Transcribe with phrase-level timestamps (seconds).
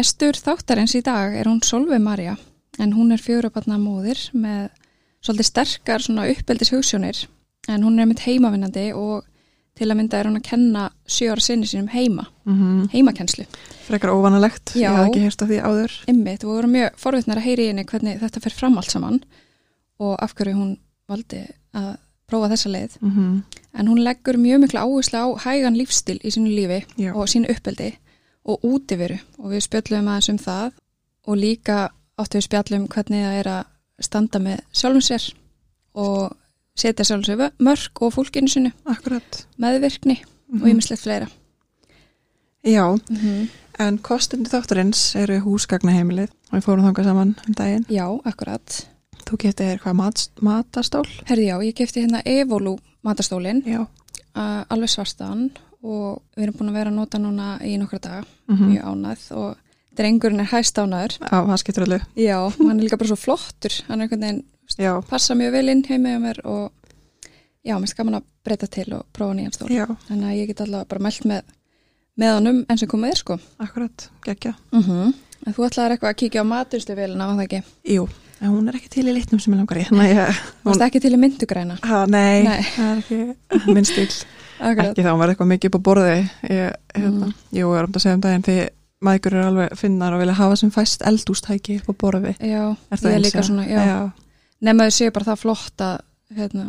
[0.00, 2.32] Gestur þáttarins í dag er hún Solveig Marja
[2.80, 4.70] en hún er fjórabarna móðir með
[5.20, 7.18] svolítið sterkar uppeldis hugssjónir
[7.68, 9.26] en hún er mitt heimavinnandi og
[9.76, 13.44] til að mynda er hún að kenna sjö ára sinni sínum heima, Mm heimakenslu.
[13.84, 14.88] Frekar óvanalegt, Já.
[14.88, 15.92] ég hafði ekki heyrst af því áður.
[16.08, 19.24] Ymmit, og voru mjög forvittnar að heyri henni hvernig þetta fer fram allt saman
[20.00, 20.78] og af hverju hún
[21.08, 21.44] valdi
[21.76, 23.00] að prófa þessa leið.
[23.04, 23.42] Mm
[23.72, 27.52] En hún leggur mjög miklu áherslu á hægan lífstil í sínu lífi Já, og sínu
[27.52, 27.92] uppeldi
[28.44, 30.72] og útiveru og við spjöllum aðeins um það
[31.26, 33.64] og líka áttu við spjallum hvernig það er að
[34.00, 35.26] standa með sjálfum sér
[35.94, 36.36] og
[36.76, 39.46] setja sjálfum sér mörk og fólkinu sinu, akkurat.
[39.58, 40.62] meðvirkni Mhm.
[40.62, 41.28] og ýmislegt fleira.
[42.64, 43.48] Já, Mm -hmm.
[43.78, 47.86] en kostundi þátturins eru húsgagnaheimilið og við fórum þangað saman um daginn.
[47.88, 48.86] Já, akkurat.
[49.24, 51.06] Þú getið þér hvað mat, matastól?
[51.26, 53.86] Herði já, ég gefti hérna Evolu matastólin, Já.
[54.70, 55.50] alveg svartan
[55.82, 59.26] og við erum búin að vera að nota núna í nokkra daga, Mm mjög ánæð
[59.36, 59.56] og
[59.96, 61.16] drengurinn er hæst ánæður.
[61.20, 62.02] Já, það skiptur alveg.
[62.16, 64.44] Já, hann er líka bara svo flottur, hann er einhvern veginn
[64.78, 66.70] Já, passa mjög vel inn heima hjá mér og
[67.66, 69.68] já, mér gaman að breyta til og prófa nýjan stól.
[69.72, 71.42] já, Þannig að ég get allavega bara mælt með
[72.20, 73.38] með honum enn sem komið er sko.
[73.58, 74.54] akkurat, geggja.
[74.72, 75.12] Mm
[75.46, 77.60] En þú ætlaðir eitthvað að kíkja á maturstufélina á það ekki.
[77.94, 78.02] Jú,
[78.44, 79.84] en hún er ekki til í litnum sem ég langar í.
[79.88, 81.78] Þú varst ekki til í myndugræna.
[81.82, 82.60] ha, nei, Nei.
[84.60, 84.70] það.
[84.70, 84.90] Akkurat.
[84.92, 86.30] Ekki þá, var eitthvað mikið upp á borði.
[86.50, 87.34] Ég, hérna, Mm.
[87.52, 88.58] Jú, ég er um að segja um daginn því
[89.00, 92.34] maður er alveg finnar og vilja hafa sem fæst eldústæki upp á borði.
[92.38, 93.42] Já, Er er eins, líka ja?
[93.42, 93.80] svona, já.
[93.86, 94.12] Já,
[94.60, 96.00] Nefn að þau séu bara það flott að,
[96.36, 96.64] hérna,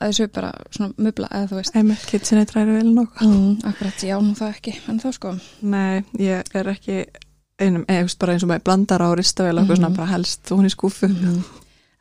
[0.00, 1.76] þau séu bara svona mubla eða þú veist.
[1.76, 3.28] einmitt, kitsinni dræri vel nokkuð.
[3.28, 4.78] Mm, akkurat, já, nú það ekki.
[4.88, 5.34] En þá sko.
[5.62, 7.04] Nei, ég er ekki
[7.60, 9.82] einum, eða bara eins og með blandar á ristavel og eitthvað Mhm.
[9.84, 11.08] svona bara helst og hún í skúfu.
[11.08, 11.44] Mm.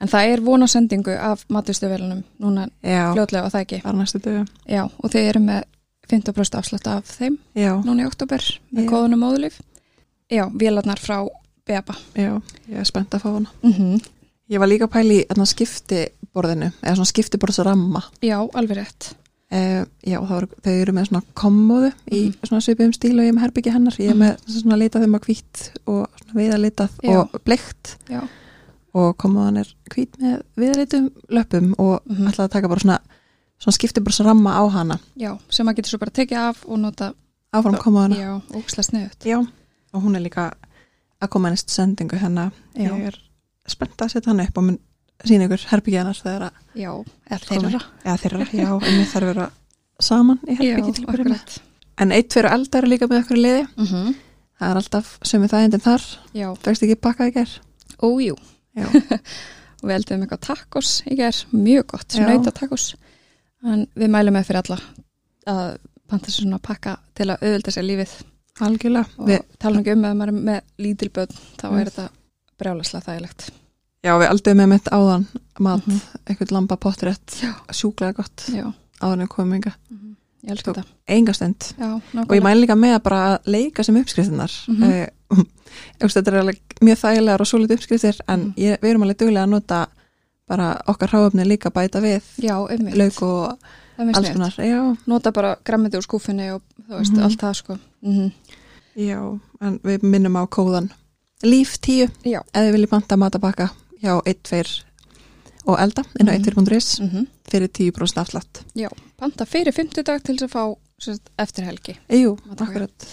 [0.02, 3.82] En það er von á sendingu af maturstufélunum núna Já, fljótlega og það ekki.
[3.84, 4.48] bara næstu dögum.
[4.68, 5.64] Já, og þau eru með
[6.12, 8.42] 50% afslátt af þeim Já, núna í oktober
[8.74, 8.90] með Já.
[8.90, 9.60] kóðunum móðulif.
[10.32, 11.28] Já, vélarnar frá
[11.68, 11.94] Beba.
[12.16, 13.50] já, ég er spennt að fá hana.
[13.64, 14.02] Mm -hmm.
[14.50, 18.02] Ég var líka að pæla í þarna skiptiborðinu, eða svona skiptiborðsramma.
[18.22, 19.14] Já, alveg rétt.
[19.54, 22.34] Uh, já, það var, þau eru með svona kommóðu í Mhm.
[22.48, 23.94] svona svipum stíl og ég er með herbyggja hennar.
[24.00, 24.20] Ég er Mhm.
[24.20, 27.20] með svona litað þeim að hvít og svona viðalitað Já.
[27.20, 28.22] og bleikt Já.
[28.94, 32.28] Og kommóðan er hvít með viðalitum löpum og Mhm.
[32.28, 33.00] ætlaði að taka bara svona,
[33.60, 35.00] svona skiptiborðsramma á hana.
[35.18, 37.14] Já, sem maður getur svo bara tekið af og nota.
[37.54, 38.16] Áfram kommóðana.
[38.18, 39.24] Já, óksla sniðut.
[39.26, 39.38] Já,
[39.94, 40.54] og hún er líka
[41.22, 42.52] að koma næst sendingu hennar.
[42.76, 42.90] Já.
[42.96, 43.18] Ég er
[43.68, 44.80] spennt að setja hann upp og mun
[45.26, 46.92] sína ykkur herbyggja hennar þegar að, Já,
[47.30, 47.82] eða þeirra.
[48.06, 49.52] eða þeirra, já, en við þarf að vera
[50.00, 51.60] saman í Já, akkurat.
[51.98, 53.68] En eitt fyrir eldar er líka með okkur í liði.
[53.78, 54.16] Mm -hmm.
[54.60, 56.02] Það er alltaf sömu þægindin þar.
[56.34, 57.50] Já, Fegst ekki pakkað í ger?
[58.02, 58.36] ójú.
[59.82, 62.22] Og við eldum eitthvað tacos í ger, mjög gott, Já.
[62.26, 62.92] snauta tacos.
[63.66, 64.78] En við mælum með fyrir alla
[65.50, 65.78] að
[66.12, 68.14] panta sér svona pakka til að auðvölda sér lífið.
[68.62, 69.08] Algjörlega.
[69.18, 71.80] Og Við, tala ekki um að maður er með lítil börn, þá Mm.
[71.82, 72.10] er þetta
[72.62, 73.50] brjálaslega þægilegt.
[74.04, 75.26] já, við aldum með mitt áðan
[75.60, 76.00] mat, Mhm.
[76.26, 77.54] eitthvað lamba pottrétt, Já.
[77.72, 79.74] sjúklega gott, Já, áðan við komum ynga.
[79.90, 80.16] Mhm.
[80.44, 80.86] ég elska Tók- þetta.
[81.08, 81.74] Enga stund.
[81.80, 84.52] Já, Og ég mæli líka með að bara leika sem uppskriftinnar.
[84.68, 84.84] Mhm.
[84.84, 85.14] Eh, ég veist,
[86.00, 88.54] þetta er alveg mjög þægilegar og svolítið uppskriftir, en Mhm.
[88.58, 89.88] ég, við erum alveg duglega að nota
[90.48, 92.58] bara okkar hráöfni líka bæta við Já,
[92.98, 93.58] lauk og
[94.00, 94.98] alls konar.
[95.08, 97.24] Nota bara grammiti úr skúfinni og veist, Mhm.
[97.24, 97.78] allt það sko.
[98.04, 98.32] Mm
[98.98, 100.90] já, en við minnum á kóðan
[101.44, 102.40] líf 10 Já.
[102.54, 103.70] ef þið viljið panta matabakka
[104.04, 104.84] hjá 1-2
[105.66, 106.44] og elda inn á Mhm.
[106.44, 107.28] 1-2.is -hmm.
[107.50, 108.64] fyrir 10% afslátt.
[108.76, 110.76] Já, panta fyrir 50 dag til þess að fá
[111.40, 111.98] eftir helgi.
[112.10, 113.08] Jú, akkurat.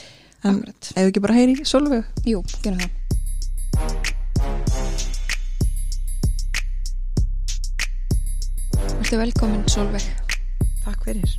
[0.46, 2.06] En við ekki bara heyri Solveig.
[2.28, 3.98] Jú, gerum það.
[8.98, 10.04] Viltu velkomin Solveig.
[10.84, 11.32] Takk fyrir.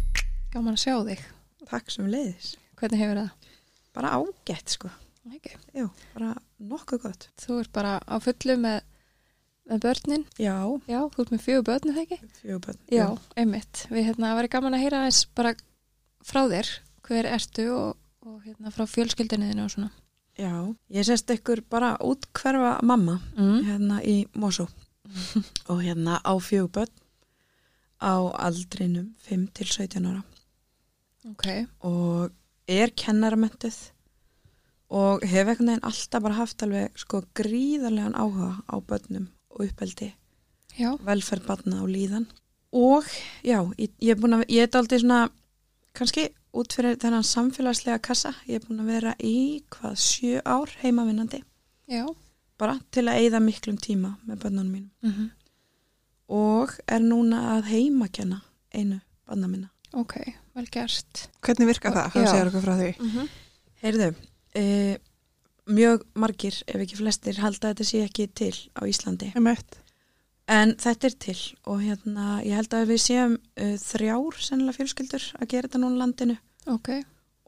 [0.53, 1.23] Gaman að sjá þig.
[1.69, 2.53] Takk sem leiðis.
[2.79, 3.49] Hvernig hefur það?
[3.97, 4.91] Bara ágætt sko.
[5.75, 5.85] Jú,
[6.15, 6.31] bara
[6.71, 7.27] nokkuð gott.
[7.39, 8.79] Þú ert bara á fullu með,
[9.69, 10.25] með börnin.
[10.41, 10.55] Já,
[10.89, 12.31] Já, þú ert með fjögur börn, er það ekki?
[12.41, 12.79] fjöguböld.
[12.95, 13.05] Já,
[13.37, 13.83] einmitt.
[13.93, 15.53] Við hérna varum gaman að heyra þess bara
[16.25, 16.71] frá þér.
[17.09, 19.89] Hver ertu og, og hérna frá fjölskyldinniðinu og svona.
[20.39, 20.51] Já,
[20.91, 23.63] ég sést ykkur bara útkverfa mamma Mm.
[23.67, 24.67] hérna í Mosó
[25.69, 26.91] og hérna á fjöguböld
[28.01, 30.23] á aldrinum 5 til 17 ára
[31.29, 31.67] Ok.
[31.83, 32.31] og
[32.67, 33.91] er kennaramöntuð
[34.89, 40.13] og hef einhvern veginn alltaf bara haft alveg sko gríðarlegan áhuga á börnum og uppeldi
[41.03, 42.27] velferð barna og líðan
[42.71, 43.03] og
[43.43, 45.29] já, ég, ég er búin að ég er aldrei svona
[45.93, 50.69] kannski út fyrir þennan samfélagslega kassa ég er búin að vera í hvað sjö ár
[50.81, 51.43] heimavinnandi
[51.89, 52.05] Já.
[52.57, 55.29] bara til að eyða miklum tíma með börnunum mínum Mm -hmm.
[56.27, 58.41] og er núna að heimakenna
[58.73, 60.19] einu barna minna Ok,
[60.53, 61.29] vel gert.
[61.41, 62.11] Hvernig virkar það?
[62.13, 62.89] Það segir okkur frá því.
[62.99, 63.29] Mm -hmm.
[63.81, 64.09] Heyrðu,
[64.55, 64.97] e,
[65.65, 69.31] mjög margir, ef ekki flestir, halda að þetta sé ekki til á Íslandi.
[70.49, 71.37] En þetta er til
[71.69, 76.01] og hérna, ég held að við séum uh, þrjár sennilega fjölskyldur að gera þetta núna
[76.03, 76.37] landinu.
[76.67, 76.89] Ok.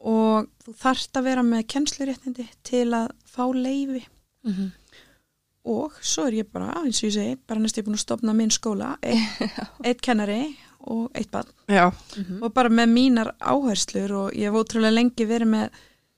[0.02, 4.04] og þú þarft að vera með kennsluréttindi til að fá leifi
[4.46, 4.70] Mm
[5.62, 8.32] og svo er ég bara, eins og ég segi, bara næst ég búin að stopna
[8.34, 9.44] minn skóla, eitt,
[9.86, 10.56] eitt kennari
[10.90, 11.46] og eitt barn.
[11.70, 12.40] Já, Mhm.
[12.42, 15.68] og bara með mínar áherslur og ég hef ótrúlega lengi verið með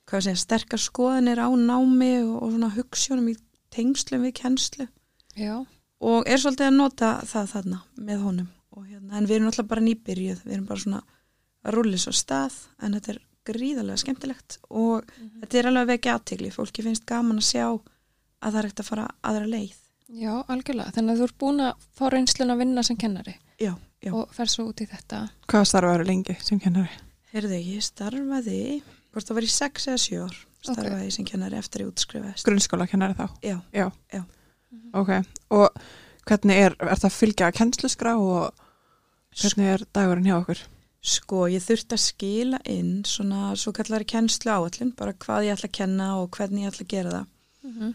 [0.09, 3.37] hvað segja, sterkar skoðanir á námi og, og svona hugssjónum í
[3.71, 4.89] tengslum við kennslu.
[5.37, 5.61] Já.
[6.01, 9.69] Og er svolítið að nota það þarna með honum og hérna, en við erum alltaf
[9.71, 11.03] bara nýbyrjuð við erum bara svona
[11.65, 15.07] að rúli svo stað en þetta er gríðarlega skemmtilegt og
[15.43, 18.83] þetta er alveg að vekja aðtegli fólki finnst gaman að sjá að það er ekkert
[18.85, 19.81] að fara aðra leið
[20.15, 20.93] Já, algjörlega.
[20.93, 23.71] Þannig að þú ert búin að fá reynslun að vinna sem kennari já,
[24.05, 25.21] já, og fer svo út í þetta.
[25.49, 26.91] hvað starfaður lengi sem kennari?
[27.33, 28.59] heyrðu ég starfaði
[29.15, 31.95] hvort það var í sex eða sjö ár starfaði ég sem kennari eftir að ég
[31.95, 33.25] útskrifaðist Grunnskóla kennari þá?
[33.43, 33.87] já, Já.
[34.13, 34.23] Já.
[34.95, 35.11] Ok,
[35.51, 35.83] og
[36.29, 38.65] hvernig er, er það að fylgja kennsluskrá og
[39.41, 40.63] hvernig er dagurinn hjá okkur?
[41.05, 45.69] Sko, ég þurfti að skila inn svona svo kallari kennslu áallin, bara hvað ég ætla
[45.69, 47.31] að kenna og hvernig ég ætla að gera það.
[47.65, 47.95] Mm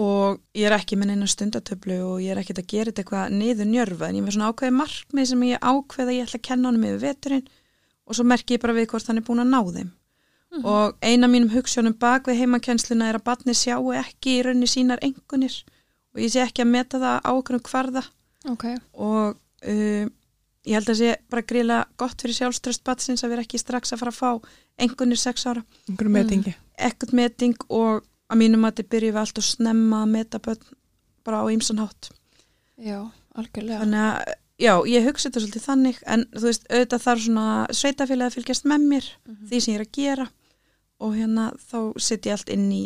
[0.00, 3.32] Og ég er ekki með neina stundatöflu og ég er ekkert að gera þetta eitthvað
[3.34, 6.44] niður njörfa, en ég með svona ákveði markmið sem ég ákveða að ég ætla að
[6.46, 7.48] kenna honum yfir veturinn
[8.06, 9.90] og svo merki ég bara við hvort hann er búin að ná þeim.
[10.62, 15.02] Og eina mínum hugssjónum bak við heimakennsluna er að batni sjáu ekki í raunni sínar
[15.02, 15.58] engunir
[16.14, 18.02] og ég sé ekki að meta það á okkur kvarða
[18.50, 18.64] Ok.
[18.96, 19.36] og
[19.68, 20.06] uh,
[20.66, 24.00] ég held að sé bara gríla gott fyrir sjálfströst batsins að vera ekki strax að
[24.02, 24.30] fara að fá
[24.80, 26.54] engunir sex ára, Einhverju metingi?
[26.78, 30.62] ekkert meting og að mínum að þetta byrju við allt og snemma að meta börn
[31.24, 32.10] bara á ýmsan hátt
[32.80, 33.80] Já, algjörlega.
[33.82, 37.46] þannig að já, ég hugsa þetta svolítið þannig en þú veist, auðvitað þarf svona
[37.76, 39.48] sveitafélagi að fylgjast með mér Mhm.
[39.50, 40.28] því sem ég er að gera
[41.00, 42.84] og hérna þá sitt ég allt inn í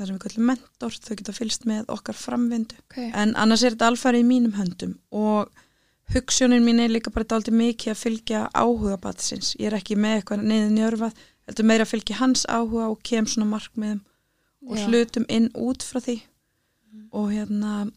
[0.00, 2.76] það sem við kallum mentor, þau geta fylgst með okkar framvindu.
[2.88, 2.98] Ok.
[3.14, 5.50] en annars er þetta alfæri í mínum höndum og
[6.14, 10.16] hugssjónin mín er líka bara dálítið mikið að fylgja áhuga batsins, ég er ekki með
[10.20, 14.00] eitthvað niður njörfað, heldur meira að fylgja hans áhuga og kem svona markmiðum
[14.68, 14.86] og Já.
[14.88, 16.16] hlutum inn út frá því.
[17.16, 17.90] Og hérna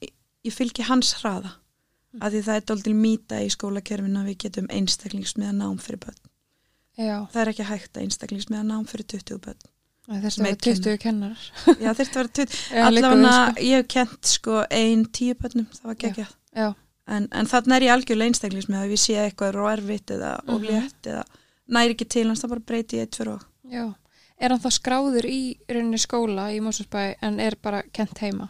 [0.00, 0.12] ég,
[0.46, 1.56] ég fylgi hans hraða
[2.10, 2.22] Mm.
[2.26, 6.16] að því það er dálítið mýta í skólakerfinu að við getum einstaklingsmiða nám fyrir börn.
[6.98, 9.60] Já, það er ekki hægt að einstaklingsmiða nám fyrir 20 börn
[10.10, 11.36] þess að vera 20 kennar.
[11.80, 15.34] já þurfti að vera 20 Já, liggur við, allavega ég hef kent sko ein tíu
[15.38, 16.34] börnum, það var geggjað
[17.10, 20.54] en, en þarna er ég algjörlega einstaklingsmiða ef ég sé eitthvað er erfitt eða Mhm.
[20.54, 21.24] of létt eða
[21.68, 23.94] næri ekki til hans það bara breyti ég eitt fyrir og já.
[24.40, 28.48] Er hann þá skráður í rauninni skóla í Mósusbæ en er bara kent heima?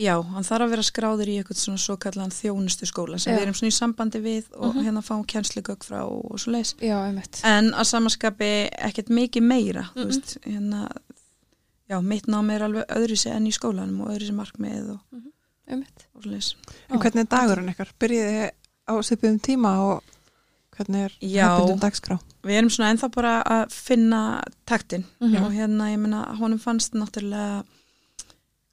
[0.00, 3.36] Já, hann þarf að vera skráður í eitthvað svona svo kallan þjónustu skóla sem Já.
[3.38, 4.84] við erum svona í sambandi við og Mhm.
[4.86, 6.74] hérna fáum kjenslugögg frá og svo leis.
[6.80, 7.40] Já, einmitt.
[7.44, 10.06] En að samanskapi ekkert mikið meira, þú Mhm.
[10.08, 10.88] veist, hérna,
[11.90, 15.00] já, mitt nám er alveg öðru sér enn í skólanum og öðru sér markmið og,
[15.68, 16.06] Einmitt.
[16.16, 16.54] og svo leis.
[16.88, 17.88] En hvernig er dagurinn ykkar?
[18.00, 18.50] Byrjiði
[18.88, 20.02] á svipuðum tíma og
[20.76, 21.58] hvernig er Já.
[21.58, 22.18] hefðbundum dagskrá?
[22.42, 25.44] Við erum svona ennþá bara að finna taktin Mhm.
[25.44, 27.64] og hérna, ég meina, honum fannst náttúrulega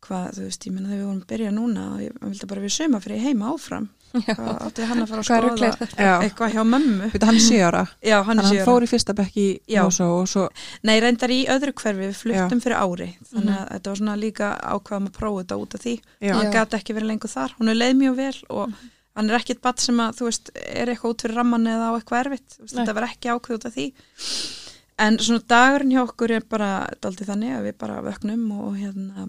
[0.08, 2.64] hvað, þú veist, ég meina þegar við vorum að byrja núna og ég vildi bara
[2.64, 3.88] við söma fyrir heima áfram.
[4.16, 5.88] Hvað átti hann að fara að skoða?
[6.00, 7.10] Já, eitthvað hjá mömmu.
[7.12, 9.82] Vita, hann er ára, Já, hann hann, fór í fyrsta bekk í Já.
[9.84, 10.46] Mosó og svo,
[10.88, 13.10] Nei, reyndar í öðru hverfi, við fluttum fyrir ári.
[13.32, 16.48] Þannig að þetta var svona líka ákvaðum að prófa þetta út af því, já, hann
[16.48, 16.54] Já.
[16.56, 17.58] gæti ekki verið lengur þar.
[17.60, 18.78] Hún er leið mjög vel og
[19.18, 21.96] hann er ekkit batt sem að, þú veist, er eitthvað út fyrir ramman eða á
[21.98, 23.90] eitthvað erfitt, Þú veist, þetta var ekki ákveð út af því.
[24.98, 26.70] En svona dagurinn hjá okkur er bara
[27.04, 29.28] daldið þannig að við bara vöknum og hérna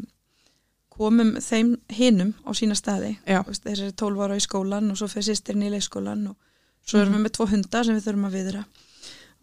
[0.99, 3.15] komum þeim hinum á sína staði.
[3.27, 6.27] Já, Þú veist, þessi er 12 ára í skólan og svo fyrir sýstirinn í leikskólan
[6.33, 6.37] og
[6.89, 8.63] svo erum við með tvo hundar sem við þurfum að viðra.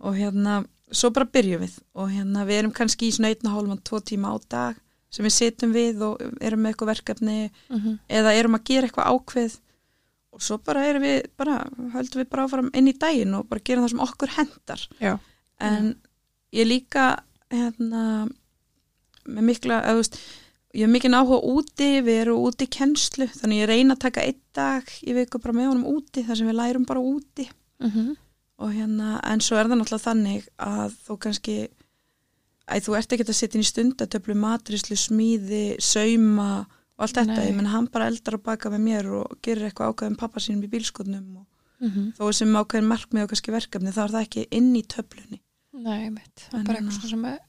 [0.06, 0.56] Og hérna,
[0.92, 1.76] svo bara byrjum við.
[1.96, 4.82] Og hérna við erum kannski í svona einna hálfum tvo tíma á dag
[5.16, 7.38] sem við sitjum við og erum með eitthvað verkefni
[7.70, 8.00] Mhm.
[8.10, 9.60] eða erum að gera eitthvað ákveð.
[10.36, 11.62] Og svo bara erum við bara,
[11.94, 15.14] höldum við bara áfram inn í daginn og bara gerum það sem okkur hendar já,
[15.62, 15.96] en
[16.52, 18.28] ég líka hérna
[19.26, 20.18] með mikla, veist
[20.76, 24.24] ég hef mikið áhuga úti, við erum úti í kennslu, þannig ég reyna að taka
[24.28, 27.48] einn dag í viku bara með honum úti, þar sem við lærum bara úti
[27.80, 28.16] Mhm.
[28.60, 31.56] og hérna, en svo er það náttúrulega þannig að þú kannski
[32.68, 36.66] að þú ert ekki að setja inn í stundatöflu matrislu, smíði, sauma
[36.98, 37.50] og allt þetta, Nei.
[37.52, 40.64] ég menn hann bara eldar og baka með mér og gerir eitthvað ákveðum pappa sínum
[40.64, 41.46] í bílskotnum og
[41.82, 42.14] Mhm.
[42.18, 45.40] þó sem ákveðin markmið og kannski verkefni þá er það ekki inn í töflunni
[45.74, 46.24] Nei, er bara
[46.64, 47.40] hérna- eitthvað svona sem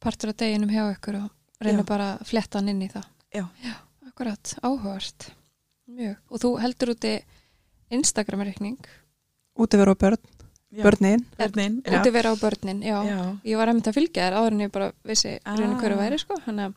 [0.00, 1.30] partur af deginum hjá ykkur og
[1.64, 1.88] reynir Já.
[1.92, 3.04] bara að fletta hann inn í það.
[3.34, 3.44] Já.
[3.64, 3.74] Já,
[4.08, 4.54] akkurat.
[4.62, 5.30] Áhugavert.
[5.92, 6.16] Mjög.
[6.30, 7.14] Og þú heldur úti
[7.92, 8.78] Instagram-reikning.
[9.58, 10.16] útiveru og börn
[10.72, 10.82] Já.
[10.82, 12.00] börnin Börnin, já.
[12.00, 13.02] úti vera á börnin, já.
[13.04, 13.36] Já.
[13.44, 15.54] Ég var einmitt að fylgja þér áður en ég bara vissi Ah.
[15.56, 16.34] rauninu hverju væri, sko.
[16.46, 16.74] Þannig að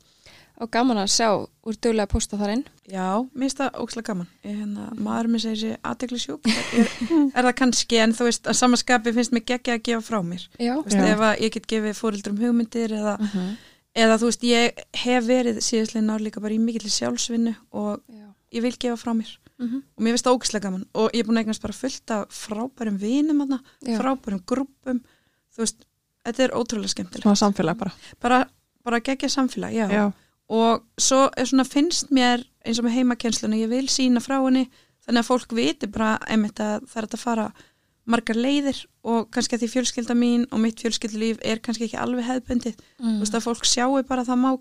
[0.59, 1.29] á gaman að sjá
[1.65, 2.63] úr duglega að posta þar inn.
[2.91, 4.27] Já, mér finnst það ókslega gaman.
[4.43, 6.41] Ég, hérna, maður með segir sér aðtegli sjúk.
[6.45, 6.87] Er,
[7.35, 10.47] er það kannski, en þú veist, að samanskapi finnst mér geggja að gefa frá mér.
[10.59, 10.75] Já.
[10.75, 11.13] Þú veist, Já.
[11.15, 13.57] ef að ég get gefið fóreldrum hugmyndir eða, Mhm.
[13.95, 18.27] Eða þú veist, ég hef verið síðastlega ár líka bara í mikill sjálfsvinnu og Já.
[18.53, 19.31] ég vil gefa frá mér.
[19.59, 19.81] Mhm.
[19.95, 20.85] Og mér finnst það ókslega gaman.
[20.93, 23.97] Og ég er búin að eignast bara fullt af frábærum vinum Já.
[23.99, 24.99] frábærum grúppum.
[25.55, 25.85] Þú veist,
[26.25, 27.23] þetta er ótrúlega skemmtilegt.
[27.23, 28.49] svona samfélag bara Bara,
[28.83, 29.87] bara geggja samfélag, já.
[29.89, 30.13] já,
[30.49, 34.67] og svo er svona finnst mér eins og með heimakennsluna, ég vil sína frá henni
[35.05, 37.53] þannig að fólk viti bara einmitt að það er að fara
[38.05, 42.25] margar leiðir og kannski að því fjölskylda mín og mitt fjölskyldulíf er kannski ekki alveg
[42.27, 43.15] hefðbundið, Mm.
[43.17, 44.51] þú veist að fólk sjáu bara að það má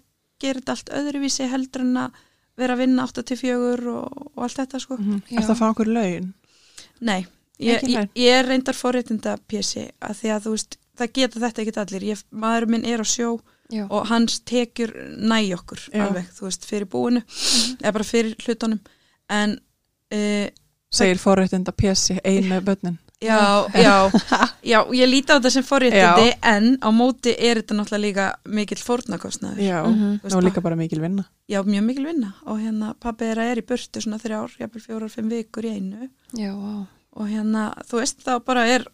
[0.40, 2.10] gera þetta allt öðruvísi heldur en að
[2.56, 4.96] vera að vinna 8-4 og, og allt þetta sko.
[4.96, 5.20] mm.
[5.30, 6.32] Er það að fá okkur laun
[7.00, 7.26] Nei,
[7.58, 11.62] ég, ég, ég er reyndar forréttinda pjessi að því að þú veist, það geta þetta
[11.62, 13.40] ekki allir, ég, maður minn er á sjó
[13.72, 13.86] Já.
[13.90, 16.04] og hans tekjur næ okkur Já.
[16.06, 17.22] alveg, þú veist, fyrir búinu
[17.80, 18.80] eða bara fyrir hlutunum
[19.32, 19.56] en
[20.14, 20.46] uh,
[20.94, 22.98] segir forréttinda pjessi einu börnin
[23.33, 24.11] já, já,
[24.62, 28.83] já, ég líti á þetta sem forréttindi en á móti er þetta náttúrulega líka mikill
[28.85, 29.78] fórnarkostnaður já.
[29.85, 33.38] Þú veist, og líka bara mikil vinna já, mjög mikil vinna og hérna pappi er
[33.43, 36.87] að er í burtu svona þrjár, jafnvel fjórar, fimm vikur í einu Já, vá.
[37.16, 38.85] og hérna, þú veist, þá bara er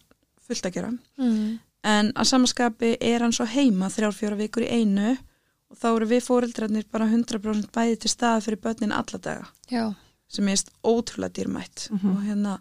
[0.47, 1.59] fullt að gera Mm.
[1.83, 5.17] en að samanskapi er hann svo heima þrjár, fjórar vikur í einu
[5.71, 9.93] og þá eru við fóreldrarnir bara 100% bæði til staða fyrir börnin alla daga Já.
[10.27, 12.11] sem veist ótrúlega dýrmætt Mhm.
[12.11, 12.59] og hérna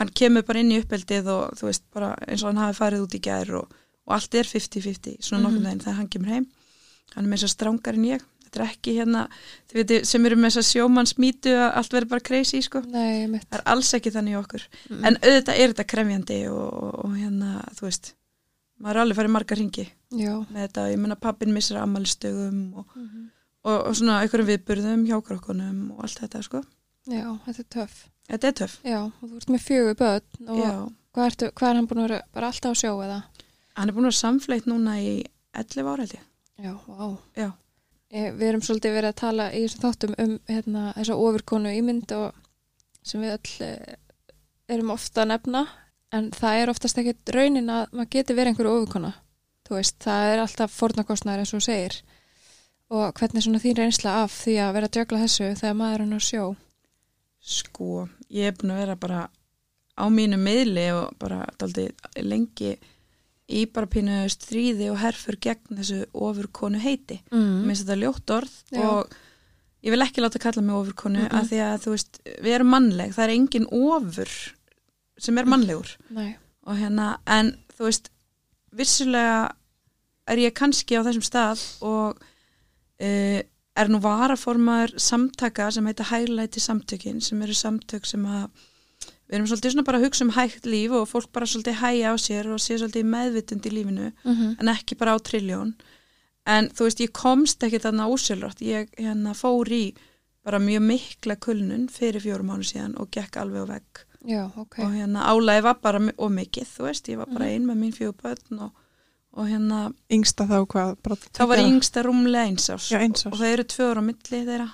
[0.00, 3.02] hann kemur bara inn í uppeldið og þú veist bara eins og hann hafi farið
[3.06, 3.72] út í gær og,
[4.06, 5.62] og allt er 50-50 svona Mhm.
[5.64, 6.46] veginn þegar hann kemur heim
[7.14, 9.28] hann er með þess að strángar en ég þetta er ekki hérna,
[9.68, 13.26] þið veitir sem eru með þess að sjómannsmítu að allt verður bara crazy sko, Nei,
[13.28, 15.04] það er alls ekki þannig okkur Mm.
[15.06, 18.12] en auðvitað er þetta krefjandi og, og, og hérna, þú veist
[18.82, 20.34] maður er alveg farið margar ringi Já.
[20.52, 23.30] með þetta, ég menna pappin missir ammælistögum og, Mhm.
[23.64, 26.62] og, og svona einhverjum viðburðum hjá krokkunum og allt þetta sko,
[27.08, 28.08] Já, þetta er töff.
[28.32, 30.60] Þetta er töff Já, og þú ert með fjögur börn og
[31.12, 33.18] hvað, ertu, hvað er hann búin að vera bara alltaf á sjó eða?
[33.78, 35.12] Hann er búin að samfleyt núna í
[35.56, 36.24] 11 ára held ég.
[36.62, 37.06] Já, vá.
[37.36, 37.50] Já.
[38.12, 42.12] Ég, við erum svolítið verið að tala í þessum þáttum um hérna, þessa ofurkonu ímynd
[42.16, 42.40] og
[43.02, 43.94] sem við öll eh,
[44.72, 45.62] erum ofta að nefna
[46.12, 49.12] en það er oftast ekkert raunin að maður geti verið einhverju ofurkona.
[49.64, 52.02] Þú veist, það er alltaf fornakostnæður eins og segir
[52.92, 55.94] og hvernig er svona þín reynsla af því að vera að djögla þessu þegar maður
[55.94, 56.44] er hann á sjó?
[57.42, 59.22] Sko, ég er búin að vera bara
[59.98, 61.88] á mínu miðli og bara daldi
[62.22, 62.76] lengi
[63.52, 67.18] í bara pínu stríði og herfur gegn þessu ofurkonu heiti.
[67.34, 67.64] Mm.
[67.64, 68.84] Mér finnst þetta ljótt orð Já.
[68.86, 69.16] og
[69.82, 71.38] ég vil ekki láta kalla mig ofurkonu Mm -mm.
[71.40, 74.30] af því að þú veist, við erum mannleg, það er engin ofur
[75.18, 75.96] sem er mannlegur.
[76.10, 76.36] Nei.
[76.66, 78.10] og hérna, en þú veist
[78.72, 79.52] vissulega
[80.26, 82.22] er ég kannski á þessum stað og
[83.02, 83.40] uh,
[83.76, 88.50] er nú varaformaður samtaka sem heita Hæglæti samtökin sem eru samtök sem að
[89.28, 92.12] við erum svolítið svona bara að hugsa um hægt líf og fólk bara svolítið hæja
[92.12, 95.72] á sér og sé svolítið meðvitund í lífinu Mm en ekki bara á trilljón.
[96.46, 98.60] En þú veist, ég komst ekki þarna ósjálfrátt.
[98.60, 99.94] Ég hérna fór í
[100.44, 104.04] bara mjög mikla kulnun fyrir fjórum mánu síðan og gekk alveg á vegg.
[104.26, 104.78] Já, ok.
[104.78, 107.52] og hérna álæði var bara of mikið, þú veist, ég var bara Mhm.
[107.54, 108.72] ein með mín fjögur börn og,
[109.32, 109.80] og hérna
[110.12, 113.32] yngsta þá hvað bara þá var yngsta rúmlega eins ás Já, eins árs.
[113.32, 114.68] og það eru tvö ára á milli þeirra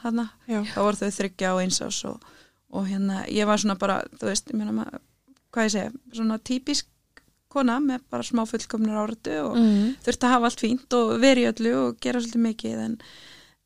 [0.74, 2.28] þá voru þau þryggja og eins ás og,
[2.74, 5.02] og hérna, ég var svona bara þú veist, ég meina maður,
[5.54, 6.90] hvað ég segja svona típisk
[7.48, 9.94] kona með bara smá fullkomnur áratu og Mm.
[10.04, 12.98] þurfti að hafa allt fínt og verið í öllu og gera svolítið mikið en,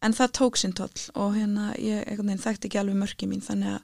[0.03, 2.05] en það tók sinn toll og hérna ég
[2.45, 3.83] þekkti ekki alveg mörki mín þannig að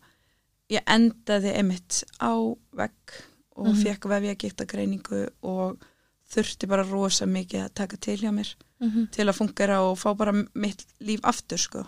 [0.76, 2.36] ég endaði emitt á
[2.76, 3.16] vegg
[3.56, 3.72] og mm.
[3.72, 3.82] -hmm.
[3.82, 5.78] fekk vefja geta greiningu og
[6.28, 10.14] þurfti bara rosa mikið að taka til hjá mér Mm til að fungera og fá
[10.14, 11.80] bara mitt líf aftur sko.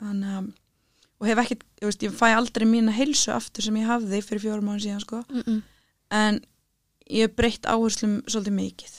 [0.00, 0.46] Þannig að
[1.18, 4.44] og hef ekkit, ég, veist, ég fæ aldrei mína heilsu aftur sem ég hafði fyrir
[4.44, 5.22] fjórum mánu síðan sko.
[5.28, 5.62] Mm -mm.
[6.10, 6.40] en
[7.10, 8.94] ég hef breytt áherslum svolítið mikið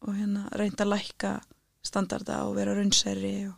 [0.00, 1.40] og hérna reynd að lækka
[1.82, 3.54] standarda og vera raunsæri og,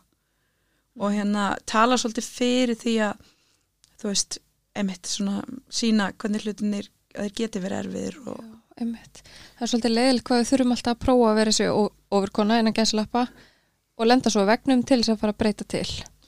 [0.99, 3.15] og hérna tala svolítið fyrir því að
[3.99, 4.37] þú veist,
[4.75, 9.21] emitt svona sína hvernig hlutinir að þeir geti verið erfiðir og Já, einmitt.
[9.57, 12.57] Það er svolítið leiðilegt hvað við þurfum alltaf að prófa að vera þessi ó- ofurkona
[12.59, 13.27] innan gæslappa
[13.97, 15.85] og lenda svo á vegnum til þess að fara að breyta til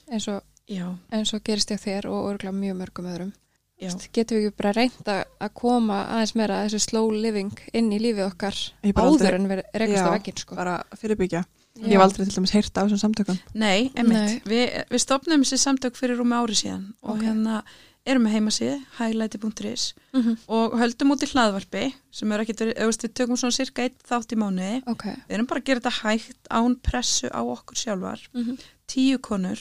[0.08, 3.34] eins og, já, eins og gerist ég þér og örgulega mjög mörgum öðrum.
[3.78, 7.52] Vist, getum við ekki bara reynd að að koma aðeins meira að þessu slow living
[7.78, 8.56] inn í lífið okkar
[8.90, 10.56] áður en við rekast á Já, veggin sko.
[10.58, 11.84] bara fyrirbyggja Já.
[11.86, 14.40] ég hef aldrei til dæmis heyrt af þessum samtökum nei, emitt Nei.
[14.50, 17.22] Vi, við stopnum þessi samtök fyrir rúmi ári síðan og Ok.
[17.28, 17.60] hérna
[18.12, 20.36] erum með heimasíð, highlighti.is mm -hmm.
[20.46, 24.32] og höldum út í hlaðvarpi sem er ekkit verið, við tökum svona cirka eitt þátt
[24.32, 24.82] í mánuði.
[24.86, 28.58] ok Við erum bara að gera þetta hægt án pressu á okkur sjálfar, mm -hmm.
[28.86, 29.60] tíu konur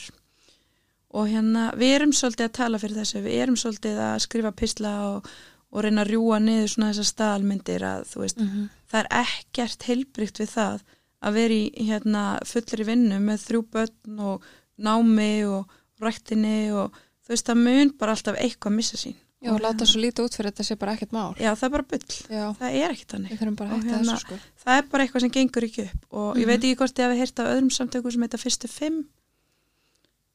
[1.09, 4.93] og hérna við erum svolítið að tala fyrir þessu, við erum svolítið að skrifa pisla
[5.09, 5.29] og,
[5.71, 8.43] og reyna að rjúa niður svona þessar staðalmyndir að þú veist,
[8.91, 10.83] það er ekkert heilbrygt við það
[11.25, 14.43] að vera í hérna fullir í vinnu með þrjú börn og
[14.77, 16.93] námi og ræktinni og
[17.27, 19.15] þú veist, það mun bara alltaf eitthvað missa sín.
[19.43, 21.69] já, og láta svo lítið út fyrir þetta sé bara ekkert mál Já, það er
[21.75, 22.15] bara bull.
[22.29, 23.31] já, Það er ekkert þannig.
[23.37, 26.47] að hérna- sko Það er bara eitthvað sem gengur ekki upp og ég Mhm.
[26.47, 29.05] veit ekki hvort ég hafi heyrt af öðrum samtökum sem heita fyrstu fimm.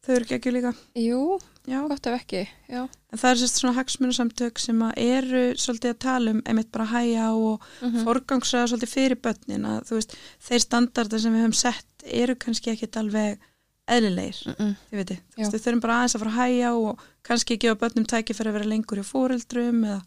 [0.02, 0.72] Þau eru ekki ekki líka.
[0.98, 1.86] jú, Já.
[1.88, 5.98] gott ef ekki já, En það er sérst svona hagsmunasamtök sem að eru svolítið að
[5.98, 10.60] tala um einmitt bara hæja og mm forgangsraða svolítið fyrir börnin að þú veist, þeir
[10.60, 13.38] standardar sem við höfum sett eru kannski ekkit alveg
[13.96, 14.74] eðlilegir, -mm.
[14.90, 15.18] þið veitir.
[15.36, 18.56] Þú þurfum bara aðeins að fara að hæja og kannski gefa börnum tæki fyrir að
[18.58, 19.98] vera lengur í fóreldrum eða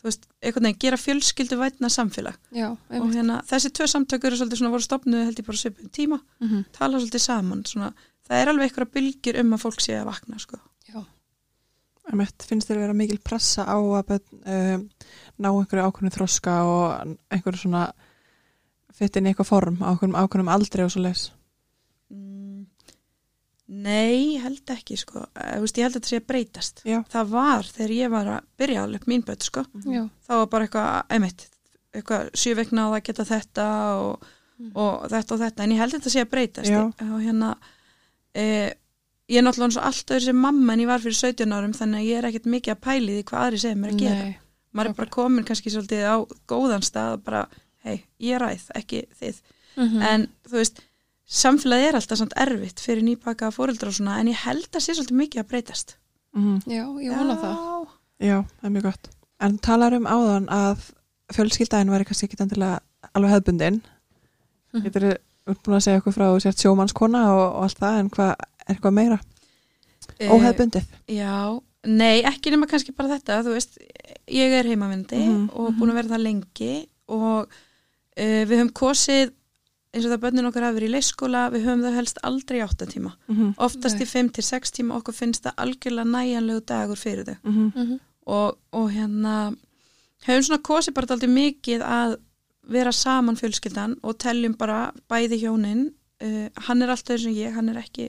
[0.00, 4.38] þú veist, einhvern veginn gera fjölskyldu vætna samfélag já, og hérna, þessi tvö samtök eru
[4.40, 6.64] svolítið svona voru stopnuð held ég bara svipum tíma mm -hmm.
[6.72, 7.92] tala svolítið saman svona,
[8.28, 10.56] það er alveg eitthvað bylgjur um að fólk sé að vakna sko.
[10.88, 11.04] já,
[12.12, 14.88] Emmett, finnst þér vera mikil pressa á að börn, um,
[15.38, 17.92] ná einhverju ákveðnu þroska og einhverju svona
[18.92, 21.32] fytt inn í eitthvað form á ákveðnum, ákveðnum aldrei og svo leis?
[22.10, 22.41] mm,
[23.72, 25.22] Nei, ég held ekki sko.
[25.32, 26.98] Þú veist, ég held að þetta sé að breytast Já.
[27.12, 29.64] það var þegar ég var að byrja alveg mín börn sko.
[29.86, 31.46] já, þá var bara eitthvað, einmitt
[31.94, 33.66] eitthvað sjúveikna á að geta þetta
[34.02, 34.28] og,
[34.62, 34.70] Mm.
[34.76, 36.82] og þetta og þetta en ég held að þetta sé að breytast Já.
[36.84, 37.48] og hérna
[38.36, 38.44] e,
[39.32, 41.72] ég er náttúrulega eins og allt öðru sem mamma en ég var fyrir 17 árum
[41.74, 44.20] þannig að ég er ekkert mikið að pæli því hvað aðri segir mér að gera
[44.28, 44.36] nei
[44.76, 46.16] maður er bara komin kannski svolítið á
[46.52, 47.42] góðan stað og bara,
[47.84, 49.40] hei, ég ræð, ekki þið
[49.80, 50.80] mm en þú veist,
[51.32, 54.94] samfélagið er alltaf samt erfitt fyrir nýbaka fóreldra og svona en ég held að sé
[54.98, 55.96] svolítið mikið að breytast
[56.32, 57.56] Mm já, ég vona það
[58.22, 58.38] Já.
[58.60, 59.08] Það er mjög gott.
[59.42, 60.84] En talar um áðan að
[61.34, 62.78] fjölskyldaðin væri kannski ekki endilega
[63.16, 63.80] alveg hefðbundin.
[64.72, 64.84] Mhm.
[64.86, 65.06] Getur
[65.42, 68.70] þú búin að segja okkur frá sért sjómannskona og, og allt það en hvað er
[68.70, 69.18] eitthvað meira?
[70.20, 70.86] Eh, Óhefðbundið?
[71.10, 71.34] Já,
[71.86, 73.78] nei, ekki nema kannski bara þetta, þú veist,
[74.30, 76.72] ég er heimavindi Mhm, og búin að vera það lengi
[77.08, 79.32] og uh, við höfum kosið
[79.94, 82.64] eins og það bönnin okkar hafi verið í leikskóla, við höfum það helst aldrei í
[82.64, 83.12] átta tíma.
[83.28, 83.54] Mm -hmm.
[83.58, 84.04] Oftast Nei.
[84.04, 88.00] í 5 til 6 tíma okkur finnst það algjörlega næjanlegu dagur fyrir þau Mm Mhm.
[88.26, 89.54] og, og hérna
[90.26, 92.16] höfum svona kosið bara aldrei mikið að
[92.70, 97.52] vera saman fjölskyldan og teljum bara bæði hjónin uh, hann er alltaf eins og ég,
[97.54, 98.08] hann er ekki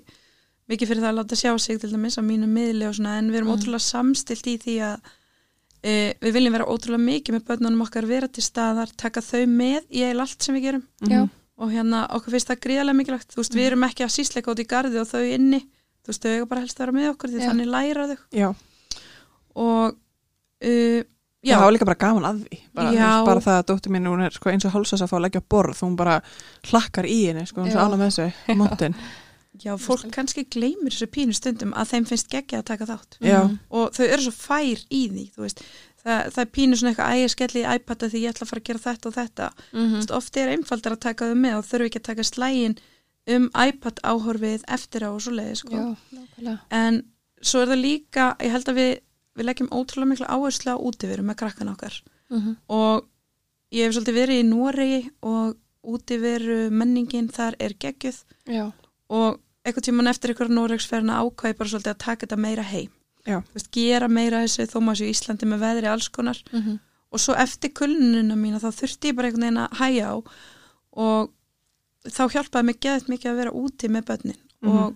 [0.69, 3.31] mikið fyrir það að láta sjá sig til dæmis á mínu miðli og svona en
[3.31, 3.57] við erum Mm.
[3.57, 4.99] ótrúlega samstilt í því að
[5.83, 9.81] uh, við viljum vera ótrúlega mikið með börnunum okkar vera til staðar, taka þau með
[9.91, 11.27] í eil allt sem við gerum Já.
[11.61, 14.61] Og hérna okkur finnst það gríðarlega mikilvægt þú veist, við erum ekki að sísleika út
[14.63, 15.59] í garði og þau inni
[16.03, 17.47] þú veist, þau eiga bara helst að vera með okkur því Já.
[17.49, 18.49] þannig læra þau Já,
[19.53, 21.01] og uh,
[21.43, 22.59] já, það var líka bara gaman að því.
[22.73, 25.17] Bara, veist, bara það að dóttir mín, hún er sko, eins og hálsas að fá
[25.19, 26.17] að leggja borð, hún bara
[26.71, 27.87] hlakkar í henni, sko, hún er svo Já.
[27.89, 28.95] ánað með þessu, mótin.
[29.63, 33.41] já, fólk kannski gleymir þessu pínu stundum að þeim finnst geggja að taka þátt Já.
[33.43, 33.59] Mhm.
[33.69, 35.61] og þau eru svo fær í því þú veist,
[36.03, 38.61] það, það er pínu svona eitthvað ægir skelli í iPad því ég ætla að fara
[38.61, 39.91] að gera þetta og þetta Mhm.
[39.93, 42.77] Þú veist, oft er einfaldar að taka þau með og þurfi ekki að taka slægin
[43.27, 45.95] um iPad áhorfið eftir á og svo leiði sko.
[46.41, 47.03] já, en
[47.41, 48.99] svo er það líka ég held að við,
[49.37, 52.57] við leggjum ótrúlega mikla áherslu á útiveru með krakkan okkar Mhm.
[52.69, 53.05] og
[53.71, 58.71] ég hef svolítið verið í Noregi og útiveru menningin þar er geggjuð já,
[59.09, 62.89] og eitthvað tíman eftir ykkur Noregsferðina ákvæði bara svolítið að taka þetta meira heim
[63.25, 66.41] veist, gera meira þessu þó maður séu Íslandi með veðri alls konar.
[66.51, 66.79] Mhm.
[67.13, 70.15] og svo eftir kulnununa mína þá þurfti ég bara einhvern veginn að hæja á
[70.97, 71.29] og
[72.09, 74.39] þá hjálpaði mig geðið mikið að vera úti með börnin.
[74.61, 74.77] Mhm.
[74.77, 74.95] og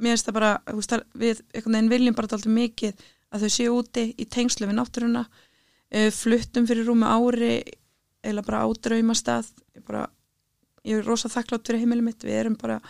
[0.00, 2.92] mér finnst það bara veist, við einhvern veginn viljum bara alltaf mikið
[3.32, 7.62] að þau séu úti í tengslu við náttúruna uh, fluttum fyrir rúmi ári
[8.24, 9.50] eða bara á draumastað.
[9.76, 10.08] Ég, bara,
[10.84, 12.24] ég er rosa þakklátt fyrir heimilið mitt.
[12.24, 12.80] Við erum bara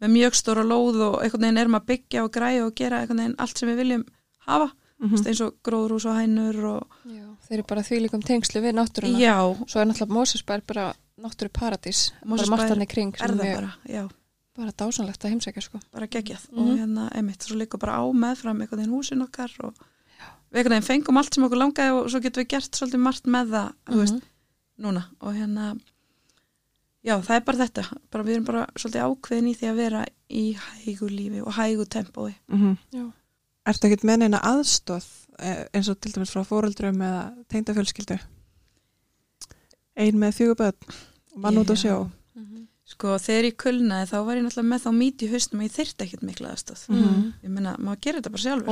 [0.00, 3.18] með mjög stóra lóð og einhvern veginn erum að byggja og græja og gera einhvern
[3.24, 4.04] veginn allt sem við viljum
[4.46, 4.70] hafa.
[4.72, 5.26] Mm mm.
[5.26, 9.20] eins og gróðrús og hænur og já, þeir eru bara þvílíkum tengslu við náttúruna.
[9.20, 9.36] Já,
[9.66, 10.86] svo er náttúrulega Mósesbær bara
[11.20, 14.02] náttúru paradís bara margt hann í kring er er bara, já,
[14.56, 15.80] bara dásanlegt að heimsækja sko.
[15.92, 16.48] Bara geggjað.
[16.52, 16.58] Mhm.
[16.60, 19.74] og hérna, emitt, svo líka bara á meðfram einhvern veginn húsin okkar og
[20.52, 23.24] við einhvern veginn fengum allt sem okkur langaði og svo getum við gert svolítið margt
[23.24, 24.84] með það, þú veist, Mhm.
[24.84, 25.04] núna.
[25.20, 25.80] Og hérna
[27.04, 30.04] já, það er bara þetta, bara við erum bara svolítið ákveðin í því að vera
[30.30, 30.44] í
[30.84, 32.76] hægu lífi og hægu tempói -hmm.
[32.92, 33.04] Já.
[33.66, 35.06] Ertu ekkert með neina aðstóð
[35.38, 38.18] eh, eins og til dæmis frá fóreldrum eða tengdafjölskyldu?
[39.96, 40.76] Ein með fjögur börn
[41.34, 42.10] og mann út á sjó.
[42.34, 42.66] Mhm.
[42.90, 45.74] sko þegar ég kulnaði þá var ég náttúrulega með þá mít í haustum og ég
[45.76, 47.32] þyrti ekkert mikla aðstóð Mhm.
[47.44, 48.66] ég meina, maður gerir þetta bara sjálfur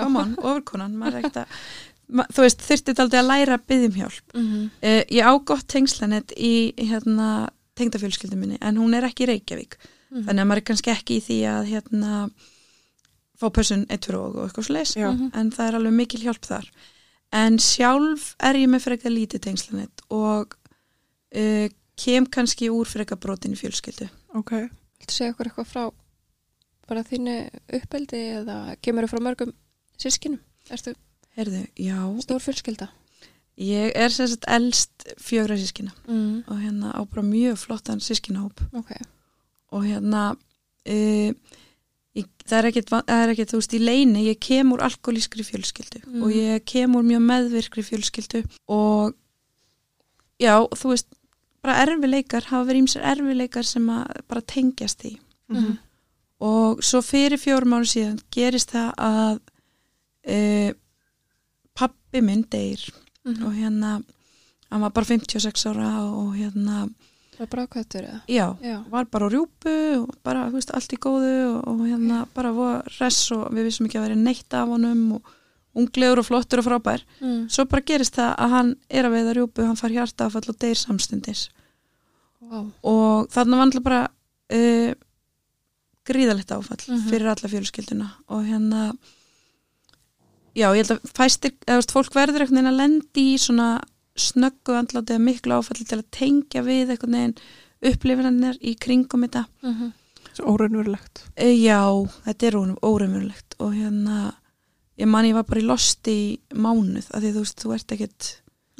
[0.00, 1.46] come on, ofurkonan maður er ekkert að,
[2.10, 4.70] þú veist, þetta aldrei að læra að byggðum hjálp Mhm.
[4.82, 9.76] uh, ég á gott tengslanett í hérna, tengdafjölskyldu minni en hún er ekki í Reykjavík
[10.10, 10.26] Mhm.
[10.28, 12.30] þannig að maður er kannski ekki í því að hérna,
[13.40, 15.10] fá pössun eitt fyrir og, eitthvað leis Já.
[15.12, 15.30] Mhm.
[15.34, 16.68] en það er alveg mikil hjálp þar
[17.32, 20.54] en sjálf er ég með frekar lítið tengslanett og
[21.34, 24.50] uh, kem kannski úr frekar brotin í fjölskyldu ok,
[25.00, 25.90] Viltu segja okkur eitthvað frá
[26.86, 29.52] bara þínu uppeldi eða kemur þú frá mörgum
[29.98, 30.38] sískinum?
[30.70, 30.94] Erstu
[31.36, 32.88] Herðu, já, stór fjölskylda?
[33.56, 36.42] ég er sem sagt elst fjögra sískina Mm.
[36.48, 38.90] og hérna á bara mjög flottan sískinahóp Ok.
[39.70, 40.32] og hérna
[40.86, 41.30] uh,
[42.16, 46.22] ég, það er er ekkit þú veist í leini, ég kem úr alkoholískri fjölskyldu Mm.
[46.22, 49.14] og ég kem úr mjög meðvirkri fjölskyldu og
[50.40, 51.06] já, þú veist
[51.62, 55.18] bara erfileikar, hafa verið ímsir erfileikar sem að bara tengjast því
[55.48, 55.78] Mhm.
[56.40, 59.40] og svo fyrir fjórum ára síðan gerist það að
[60.26, 60.72] uh,
[61.74, 62.80] pappi minn deyr
[63.24, 63.42] Mhm.
[63.46, 64.02] og hérna
[64.70, 66.90] hann var bara 56 ára og hérna
[67.36, 68.20] Það er brákvættur eða?
[68.28, 68.84] já, Já.
[68.90, 72.52] var bara á rjúpu og bara, þú veist, allt í góðu og, og hérna bara
[72.52, 75.22] var res og við vissum ekki að vera neitt af honum og
[75.74, 77.48] unglegur og flottur og frábær Mm.
[77.50, 80.74] svo bara gerist það að hann er að veiða rjúpu hann far hjartafall og deyr
[80.76, 81.48] samstundis
[82.40, 82.70] Wow.
[82.84, 84.08] og þarna var alltaf bara
[84.52, 84.94] uh,
[86.06, 87.08] gríðalegt áfall Mhm.
[87.10, 88.92] fyrir alla fjölskylduna og hérna
[90.54, 93.68] já, ég held að fæstir, eða fólk verður einhvern veginn að lendi í svona
[94.14, 97.36] snöggu andláti eða miklu áfalli til að tengja við einhvern veginn
[97.84, 99.46] upplifinarnir í kringum þetta.
[99.64, 99.92] Mm
[100.34, 101.24] svo óraunverulegt.
[101.36, 101.80] E, já,
[102.26, 104.34] þetta er óreimurlegt og hérna
[105.00, 107.94] ég man ég var bara í losti í mánuð af því þú veist, þú ert
[107.96, 108.28] ekkit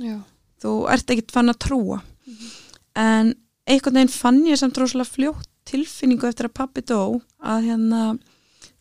[0.03, 0.17] Já.
[0.63, 2.01] þú ert ekkit fann að trúa.
[2.99, 3.35] En
[3.67, 8.01] einhvern veginn fann ég samt rosalega fljótt tilfinningu eftir að pappi dó að hérna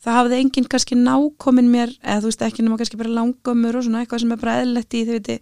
[0.03, 3.85] það hafði enginn kannski nákomin mér eða þú veist ekki nema kannski bara langömmur og
[3.87, 5.37] svona eitthvað sem er bara eðlilegt í því viti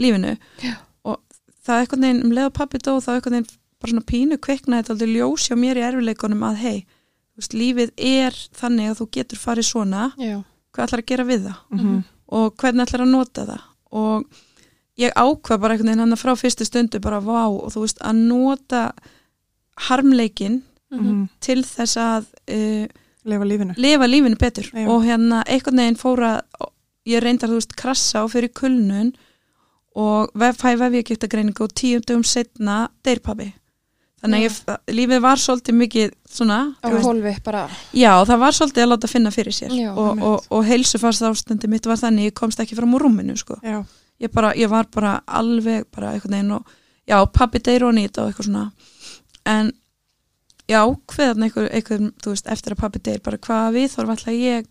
[0.00, 0.32] lífinu
[0.64, 0.74] Já.
[1.04, 1.20] og
[1.66, 3.50] það einhvern veginn um leið og pappi dó þá einhvern veginn
[3.80, 6.78] bara svona pínu kviknaði þetta aldrei ljós hjá mér í erfileikunum að hei,
[7.36, 10.36] þú veist, lífið er þannig að þú getur farið svona Já.
[10.72, 12.04] hvað ætlar að gera við það Mhm.
[12.28, 13.60] og hvernig ætlar að nota það
[13.92, 14.24] og
[14.98, 18.16] ég ákvað bara einhvern veginn hann frá fyrstu stundu bara vá og þú veist að
[18.32, 18.92] nota
[19.88, 21.28] harmleikin Mhm.
[21.40, 22.86] til þess að uh,
[23.26, 23.76] lifa lífinu.
[23.76, 24.70] Lifa lífinu betur.
[24.72, 24.86] Já.
[24.88, 26.32] og hérna einhvern veginn fóra
[27.06, 29.12] ég reyndar þú veist krassa og fyrir kulnun
[29.96, 33.52] og fæ vefjagjöftagreiningu og tíum dögum setna deyr pabbi.
[34.24, 37.66] Þannig að lífið var svolítið mikið svona Á hólfi bara.
[37.92, 39.74] Já, það var svolítið að láta finna fyrir sér.
[39.76, 43.36] Já, og, og, og heilsufars ástandi mitt var þannig, ég komst ekki fram úr rúminu
[43.36, 43.58] sko.
[43.62, 43.84] já,
[44.18, 46.72] ég, bara, ég var bara alveg bara einhvern veginn og
[47.06, 48.64] já, pappi deyr og nýtt og eitthvað svona.
[49.46, 49.70] En
[50.68, 54.32] já, hverðan einhver, einhver þú veist, eftir að pappi deyr, bara hvað við þorf ætla
[54.34, 54.66] ég,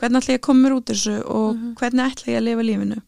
[0.00, 1.74] hvernig ætla ég að koma mér út þessu og Mhm.
[1.74, 3.02] hvernig ætla ég að lifa lífinu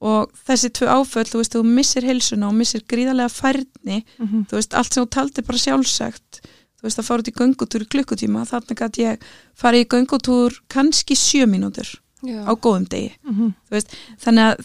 [0.00, 4.46] og þessi tvö áföll, þú veist, þú missir heilsuna og missir gríðarlega færni Mhm.
[4.46, 6.40] þú veist, allt sem þú taldi bara sjálfsagt
[6.78, 9.18] þú veist, að fara út í göngutúr í klukkutíma þannig að ég
[9.54, 11.88] fari í göngutúr kannski sjö mínútur
[12.22, 12.44] Já.
[12.46, 13.54] á góðum degi Mhm.
[14.20, 14.64] þannig að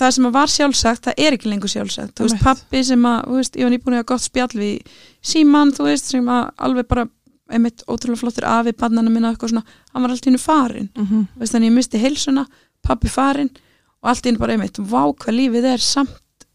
[0.00, 3.36] það sem var sjálfsagt það er ekki lengur sjálfsagt, þú veist, pappi sem að, þú
[3.36, 4.80] veist, ég var nýbúin að gott spjall við
[5.22, 7.06] síman, þú veist, sem að alveg bara
[7.50, 11.26] einmitt ótrúlega flottur afi bannana minna eitthvað svona, hann var allt í hennu farin Mhm.
[11.34, 12.46] þú veist, þannig ég misti heilsuna,
[12.82, 13.50] pappi farin
[14.02, 16.46] og allt í hennu bara einmitt, vá hvað lífið er samt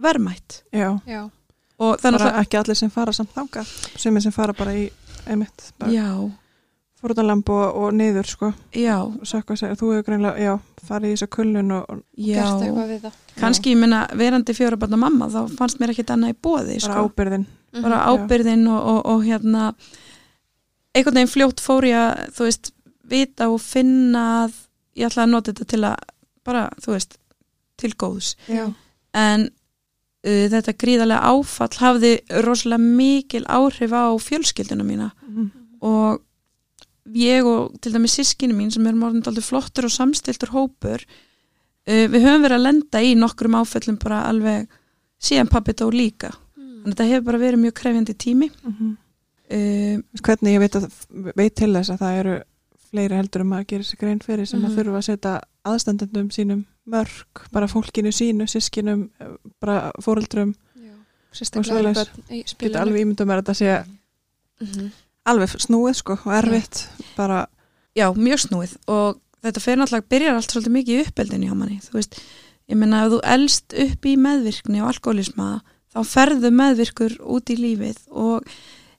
[0.00, 1.30] verðmætt já, Já.
[1.78, 3.66] og þannig að ekki allir sem fara samt þangað
[3.98, 4.90] sem sem fara bara í
[5.26, 6.30] einmitt, bara já,
[7.00, 11.28] fórðanlamb og, og niður sko já, og sig, þú hefur greinlega, já, farið í þessa
[11.36, 13.12] kullun og, og já Gert eitthvað við það.
[13.38, 17.04] kannski, ég minna, verandi fjórabarna mamma þá fannst mér ekkit annað í bóði sko.
[17.06, 17.46] ábyrðin.
[17.72, 18.14] Bara Já.
[18.14, 19.72] ábyrðin og, og, og hérna
[20.96, 22.70] einhvern veginn fljótt fór ég að þú veist,
[23.08, 24.56] vita og finna að
[24.98, 25.96] ég ætla að nota þetta til að
[26.48, 27.18] bara, þú veist,
[27.78, 28.64] til góðs já,
[29.14, 35.50] en uh, þetta gríðarlega áfall hafði rosalega mikil áhrif á fjölskylduna mína Mhm.
[35.84, 36.24] og
[37.14, 42.06] ég og til dæmis sískinu mín sem erum orðin aldrei flottur og samstiltur hópur uh,
[42.10, 44.66] við höfum verið að lenda í nokkrum áföllum bara alveg
[45.22, 46.32] síðan pappi dó líka
[46.92, 48.96] þetta hefur bara verið mjög krefjandi tími Mhm.
[49.50, 50.88] uh, Veist hvernig ég veit, að,
[51.36, 52.36] veit til þess að það eru
[52.90, 54.70] fleiri heldur um að gera sig grein fyrir sem Mhm.
[54.70, 59.10] að þurfa að setja aðstandendum sínum mörg, bara fólkinu sínu sískinum,
[59.60, 60.92] bara fóreldrum Já.
[61.28, 61.34] Og
[62.40, 62.80] geta spilinu.
[62.80, 63.84] alveg ímyndum mér að þetta sé
[64.60, 64.90] Mhm.
[65.26, 67.46] alveg snúið sko og erfitt bara,
[67.94, 71.80] já, mjög snúið og þetta fyrir náttúrulega byrjar allt svolítið mikið í uppeldinu hjá manni
[71.80, 72.20] þú veist,
[72.68, 75.60] ég meina ef þú elst upp í meðvirkni og alkoholisma
[75.94, 78.46] þá ferðu meðvirkur út í lífið og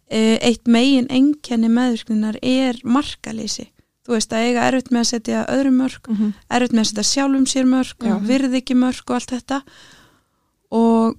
[0.09, 3.69] e, eitt megin enkenni meðvirkninar er markalýsi
[4.09, 6.35] þú veist að eiga erfitt með að setja öðru mörg mm -hmm.
[6.49, 8.15] erfitt með að setja sjálfum sér mörg Já.
[8.19, 9.61] virði ekki mörg og allt þetta
[10.71, 11.17] og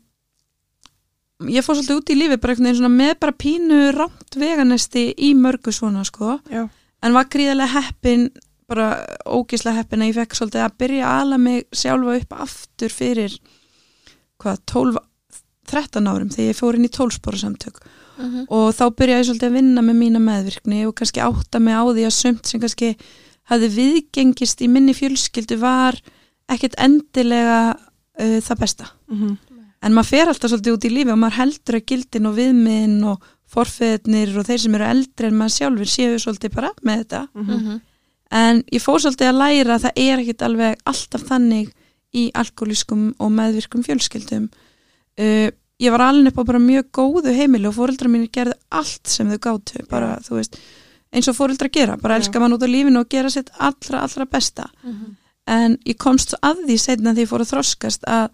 [1.49, 5.35] ég fór svolítið út í lífið bara einhvern veginn með bara pínu rámt veganesti í
[5.35, 6.69] mörgu svona sko Já,
[7.03, 8.31] en var gríðarlega heppin
[8.71, 12.93] bara ógíslega heppin að ég fekk svolítið að byrja að ala mig sjálfa upp aftur
[12.95, 13.39] fyrir
[14.41, 14.99] hvað, 12
[15.71, 17.81] 13 árum þegar ég fór inn í 12 spóra samtök
[18.21, 18.47] Mhm.
[18.53, 21.85] og þá byrjaði ég svolítið að vinna með mína meðvirkni og kannski átta mig á
[21.89, 22.91] því að sumt sem kannski
[23.49, 25.97] hafði viðgengist í minni fjölskyldu var
[26.51, 27.77] ekkert endilega
[28.21, 28.91] uh, það besta.
[29.09, 29.39] Mm
[29.81, 33.05] en maður fer alltaf svolítið út í lífi og maður heldur að gildin og viðmiðin
[33.09, 37.21] og forfeðnir og þeir sem eru eldri en maður sjálfur séu svolítið bara með þetta.
[37.35, 37.81] Mhm.
[38.31, 41.73] en ég fór svolítið að læra að það er ekkit alveg alltaf þannig
[42.15, 44.51] í alkoholískum og meðvirkum fjölskyldum.
[45.19, 49.07] Uh, ég var alveg upp á bara mjög góðu heimili og fóreldrar mínir gerðu allt
[49.09, 50.59] sem þau gátu bara, þú veist,
[51.13, 52.23] eins og fóreldrar gera bara Já.
[52.25, 55.17] elska mann út á lífinu og gera sitt allra, allra besta Mhm.
[55.47, 58.29] en ég komst að því setna því ég fór að þroskast að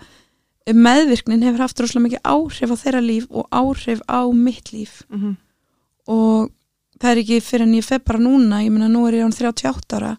[0.74, 5.37] meðvirknin hefur haft rosalega mikið áhrif á þeirra líf og áhrif á mitt líf Mhm.
[6.09, 6.50] og
[6.98, 9.32] það er ekki fyrir en ég fer bara núna, ég meina nú er ég án
[9.32, 10.16] 38 ára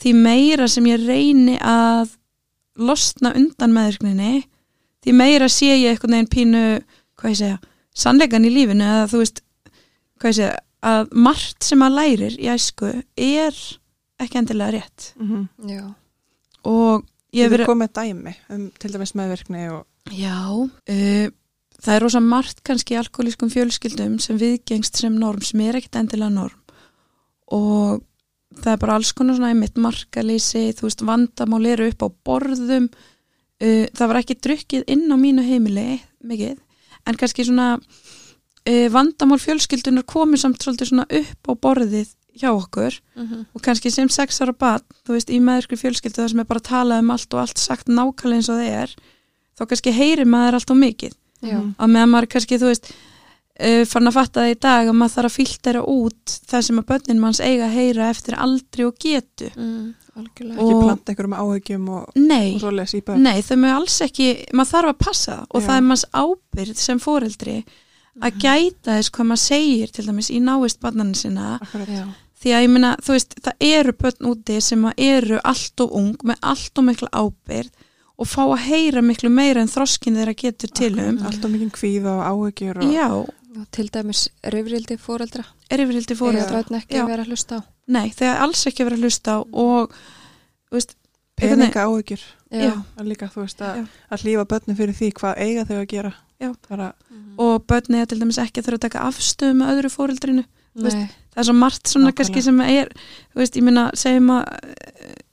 [0.00, 2.10] því meira sem ég reyni að
[2.76, 4.44] losna undan meðvirkninni
[5.04, 6.62] því meira sé ég eitthvað neginn pínu
[7.20, 7.58] hvað ég segja,
[7.94, 9.42] sannleikan í lífinu eða þú veist,
[10.20, 13.54] hvað ég segja að margt sem að lærir í æsku er
[14.20, 15.48] ekki endilega rétt Mhm.
[15.68, 15.94] Já.
[16.64, 21.30] og ég verið verið komið dæmi um til dæmis meðvirkni og Já, uh,
[21.80, 25.96] það er rosa margt kannski í alkoholískum fjölskyldum sem viðgengst sem norm sem er ekkit
[26.02, 26.60] endilega norm
[27.52, 28.02] og
[28.60, 32.88] það er bara alls konar svona einmitt markalýsi, þú veist vandamál eru upp á borðum
[33.62, 36.58] uh, það var ekki drukkið inn á mínu heimili mikið,
[37.06, 42.96] en kannski svona uh, vandamál fjölskyldunar komið samt svolítið svona upp á borðið hjá okkur
[43.14, 43.44] Mhm.
[43.54, 46.58] og kannski sem sex ára bat, þú veist, í meðvirkri fjölskyldu það sem er bara
[46.60, 48.94] að tala um allt og allt sagt nákvæmlega eins og það er,
[49.54, 51.12] þá kannski heyri maður allt og mikið,
[51.44, 51.58] Já.
[51.78, 52.88] Að meðan maður kannski, þú veist
[53.60, 56.80] uh, fann að fatta það í dag að maður þarf að filtera út það sem
[56.82, 60.58] að börnin manns eiga að heyra eftir aldri og getu Mm, algjörlega.
[60.62, 64.00] ekki planta einhverjum áhugjum og, Nei, og svo les í börn nei, þau með alls
[64.08, 65.66] ekki maður þarf að passa það og Já.
[65.68, 67.56] það er manns ábyrð sem foreldri
[68.22, 71.88] að gæta þess hvað maður segir til dæmis í náist barnaninn sinna Akkurat.
[71.90, 72.04] Já.
[72.44, 75.96] því að ég meina, þú veist, það eru börn úti sem að eru allt og
[75.98, 77.70] ung með allt og mikla ábyrð
[78.14, 81.72] og fá að heyra miklu meira en þroskin þeirra getur til um Allt og mikið
[81.74, 83.08] kvíð og áhugjur og, Já,
[83.54, 85.44] Og til dæmis reyfrildi fóreldra.
[85.70, 86.42] er yfirvildi Fóreldra.
[86.48, 87.06] fóreldra Þegar ekki Já.
[87.06, 87.60] vera að hlusta á.
[87.86, 89.90] Nei, þegar alls ekki verið að hlusta á og
[90.70, 90.94] þú veist,
[91.36, 92.72] peninga áhugjur já.
[92.98, 96.12] að líka þú veist að, að hlýfa börnum fyrir því hvað eiga þau að gera
[96.40, 96.54] Já.
[96.68, 97.34] bara, Mhm.
[97.38, 100.96] og börni er til dæmis ekki að þurfa að taka afstöðu með öðru fóreldrinu veist,
[100.96, 102.14] það er svo margt svona Nákvæmlega.
[102.16, 102.88] kannski sem er
[103.34, 104.44] þú veist, ég minna, segjum að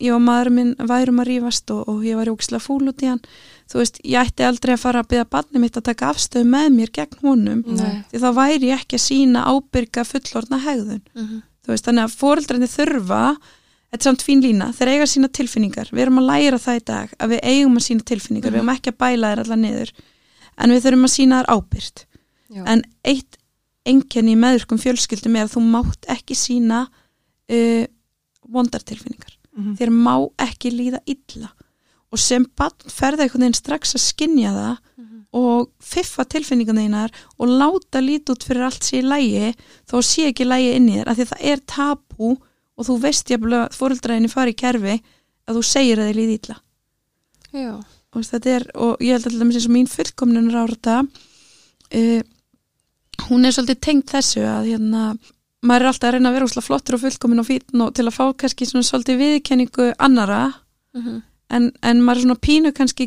[0.01, 3.09] ég og maður minn værum að rífast og, og ég var jókslega fúl út í
[3.11, 3.21] hann
[3.71, 6.69] þú veist, ég ætti aldrei að fara að byggja barni mitt að taka afstöðu með
[6.75, 8.01] mér gegn honum Nei.
[8.11, 11.41] því þá væri ég ekki að sína ábyrga fullorðna hegðun Mhm.
[11.65, 13.21] þú veist, þannig að fóreldrarnir þurfa
[13.91, 16.83] þetta er samt fín lína, þeir eiga sína tilfinningar við erum að læra það í
[16.89, 19.91] dag að við eigum að sína tilfinningar, við eigum ekki að bæla þær allar niður
[20.57, 22.05] en við þurfum að sína þær ábyrgt
[22.51, 22.63] Já.
[22.71, 23.37] en eitt
[23.85, 26.81] enkenni í meðurkum fjölskyldum er að þú mátt ekki sína
[27.51, 27.85] uh,
[28.51, 31.51] vondartilfinningar mm þér má ekki líða illa
[32.11, 35.19] og sem barn ferða einhvern veginn strax að skinja það Mhm.
[35.33, 39.53] og fiffa tilfinningarna þínar og láta lítið út fyrir allt sé í lægi
[39.87, 42.29] þó sé ekki lægi inn í þér af því að það er tabú
[42.77, 45.01] og þú veist jafnvel að fóreldraðinni fari í kerfi
[45.47, 46.57] að þú segir að þið líði illa
[47.53, 47.73] Já.
[48.13, 50.95] og þetta er, og ég held að til dæmis eins og mín fullkomnunar árata
[51.95, 52.21] uh,
[53.29, 55.17] hún er svolítið tengt þessu að hérna
[55.63, 58.05] maður er alltaf að reyna að vera úslega flottur og fullkomin og fítn og til
[58.07, 60.53] að fá kannski svona svolítið viðkenningu annara
[60.93, 61.21] Mhm.
[61.51, 63.05] en, en maður er svona pínu kannski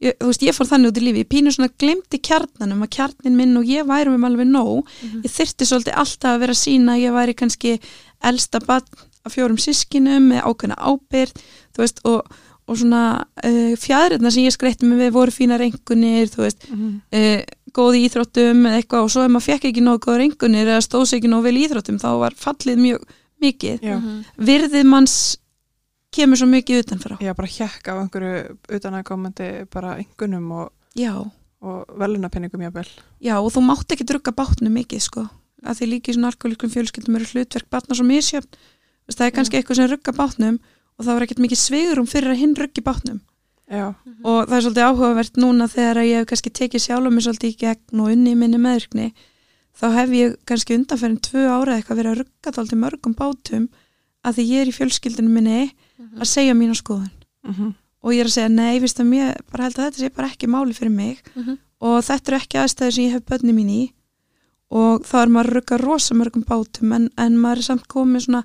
[0.00, 2.90] ég, þú veist, ég fór þannig út í lífi, ég pínu svona glemdi kjarnanum að
[2.96, 5.22] kjarnin minn og ég væri með alveg nóg, Mhm.
[5.24, 7.80] ég þyrfti svolítið alltaf að vera sína að ég væri kannski
[8.22, 8.84] elsta barn
[9.26, 11.32] af fjórum sískinum með ákveðna ábyrð,
[11.74, 12.22] þú veist og,
[12.68, 13.02] og svona
[13.44, 17.00] uh, fjæðrirna sem ég skreitti mig við voru fína rengunir þú veist, -hmm.
[17.12, 20.66] uh, góð í íþróttum eða eitthvað og svo ef maður fekk ekki nóg góð rengunir
[20.68, 23.02] eða stóð sér ekki nóg vel í íþróttum þá var fallið mjög
[23.40, 23.80] mikið.
[23.82, 24.24] Já, Mhm.
[24.38, 25.36] virðið manns
[26.12, 27.18] kemur svo mikið utanfrá.
[27.20, 31.14] Já, bara hjekk á einhverju utanakomandi bara engunum og, já,
[31.62, 32.86] og velunapenningum jábel
[33.20, 35.28] já og þú mátt ekki drugga bátnum mikið sko.
[35.64, 38.46] Að því líka í svona alkoholikum fjölskyldum eru hlutverk batna svo misjöfn
[39.08, 40.58] það er kannski eitthvað sem rugga bátnum
[40.98, 43.20] og það var ekkert mikið sveigurum fyrir að hinn ruggi bátnum
[43.70, 47.52] já, og það er svolítið áhugavert núna þegar ég hef kannski tekið sjálf mig svolítið
[47.52, 49.10] í gegn og unni í minni meðvirkni
[49.78, 53.68] þá hef ég kannski undanferðin tvö ára eitthvað verið að rugga þáldi mörgum bátum
[54.26, 55.60] að því ég er í fjölskyldinu minni
[55.98, 56.20] Mhm.
[56.22, 57.10] að segja mína skoðun
[57.42, 57.70] mhm,
[58.02, 60.28] og ég er að segja nei, viðst að mér bara held að þetta sé bara
[60.30, 61.56] ekki máli fyrir mig Mhm.
[61.80, 63.92] og þetta eru ekki aðstæður sem ég hef börni mín í
[64.70, 68.24] og þá er maður að rugga rosa mörgum bátum en, en maður er samt komið
[68.28, 68.44] svona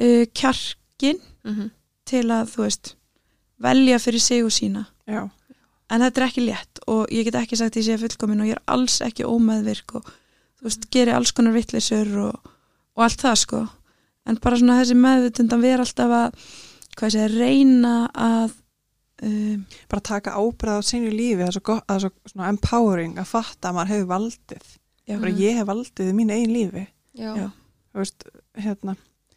[0.00, 1.70] uh, kjarkin Mhm.
[2.10, 2.94] Til að þú veist
[3.60, 4.86] velja fyrir sig og sína.
[5.10, 5.24] Já,
[5.90, 8.50] en þetta er ekki létt og ég get ekki sagt að ég sé fullkomin og
[8.50, 10.08] ég er alls ekki ómeðvirk og
[10.60, 12.50] þú veist, geri alls konar vittleysur og,
[12.96, 13.60] og allt það sko.
[14.28, 16.50] En bara svona þessi meðvitund að vera alltaf að
[16.98, 18.56] hvað segja, reyna að
[19.26, 22.50] um, bara taka ábyrða á sínu lífi, það er svo, gott, það er svo svona
[22.54, 24.74] empowering að fatta að maður hefur valdið.
[25.08, 26.84] Já, bara ég hef valdið í mínu eigin lífi.
[27.18, 27.30] Já.
[27.34, 27.46] Já.
[27.90, 28.28] þú veist,
[28.62, 28.94] hérna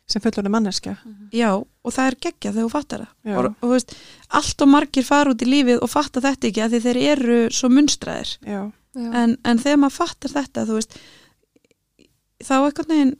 [0.09, 0.97] sem fullorði manneskja.
[1.33, 3.11] Já, og það er geggja þegar þú fattar það.
[3.37, 3.93] Og, og þú veist,
[4.39, 7.37] allt og margir fara út í lífið og fatta þetta ekki að því þeir eru
[7.55, 8.33] svo munstraðir.
[8.43, 8.61] Já,
[8.93, 9.07] Já.
[9.23, 10.97] en, en þegar maður fattar þetta þú veist
[12.43, 13.13] þá einhvern veginn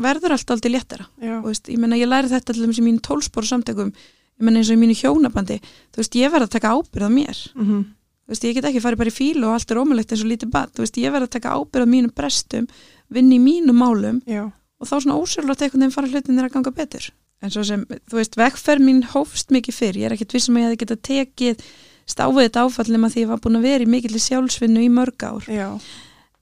[0.00, 1.06] verður allt aldrei léttara.
[1.44, 4.70] Veist, ég meina ég læri þetta til þess í mínu tólspóru samtökum ég meina eins
[4.70, 7.40] og í mínu hjónabandi þú veist, ég verð að taka ábyrð á mér.
[7.56, 7.82] Mhm,
[8.24, 10.30] þú veist, ég get ekki farið bara í fílu og allt er ómulegt eins og
[10.30, 12.68] lítið bad, þú veist, ég verð að taka ábyrð á mínum brestum,
[13.10, 14.44] vinn í mínum málum já,
[14.80, 17.10] og þá svona ósjálflátt einhvern veginn fara hlutinir að ganga betur.
[17.40, 20.64] En svo sem, þú veist, vegferð mín hófst mikið fyrr, ég er ekkit vissum að
[20.64, 21.64] ég hefði getað tekið
[22.10, 25.24] stáfið þetta áfallum að því ég var búin að vera í mikill sjálfsvinnu í mörg
[25.24, 25.46] ár.
[25.48, 25.68] Já,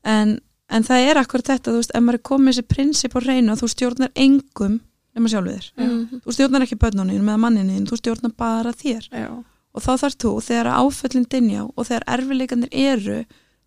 [0.08, 0.38] en,
[0.70, 3.54] en það er akkur þetta, þú veist, ef maður er komið þessi prinsip á reynu
[3.54, 4.80] að þú stjórnar engum
[5.14, 5.68] nema sjálfur þér.
[5.76, 6.22] Mhm.
[6.24, 9.08] þú stjórnar ekki börnunum með manninni þú stjórnar bara þér.
[9.12, 9.30] Já,
[9.74, 13.18] og þá þarf þú þegar áföllin dinjá og þegar erfileikandir eru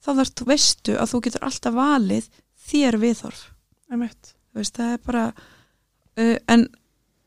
[0.01, 2.29] þá þarf þú veistu að þú getur alltaf valið
[2.71, 3.43] þér viðhorf
[4.55, 6.67] veist, það er bara uh, en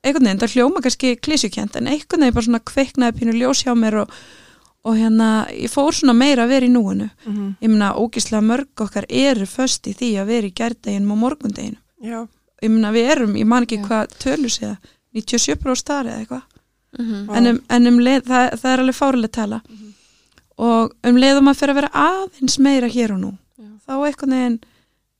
[0.04, 3.72] einhvern veginn, það hljóma kannski klísjukent en einhvern veginn bara svona kveiknaði pínu ljós hjá
[3.78, 4.10] mér og,
[4.84, 8.84] og hérna ég fór svona meira að vera í núinu mhm, ég meina ógislega mörg
[8.84, 12.26] okkar eru föst í því að vera í gærdeginum og morgundeginum já,
[12.62, 13.86] ég meina við erum, ég man ekki Já.
[13.88, 14.76] hvað tölur séða
[15.14, 16.42] 97 á starri eða eitthvað
[16.94, 17.24] Mhm.
[17.26, 17.34] Já.
[17.36, 19.88] en um, en um leið, það, það er alveg fárileg tala Mhm.
[20.62, 23.64] og um leið og maður fyrir að vera aðeins meira hér og nú Já.
[23.88, 24.58] þá einhvern veginn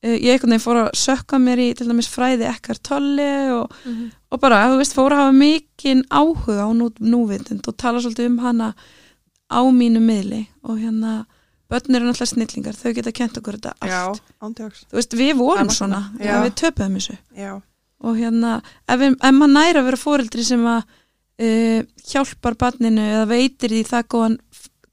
[0.05, 4.11] ég einhvern veginn fór að sökka mér í til dæmis fræði ekkar tolli og, Mhm.
[4.31, 8.25] og bara, þú veist, fór að hafa mikinn áhuga á nú, núvitund og tala svolítið
[8.29, 8.73] um hana
[9.51, 10.47] á mínu miðli.
[10.63, 11.25] Og hérna
[11.69, 13.91] börn eru náttúrulega snillingar, þau geta kent okkur þetta allt.
[13.91, 16.11] já, ándjóks þú veist, við vorum svona,
[16.43, 17.17] við töpuðum þessu.
[17.37, 17.61] Já,
[18.01, 20.83] og hérna, ef, ef maður næri að vera fóreldri sem að
[21.39, 24.37] uh, hjálpar barninu eða veitir því það góðan,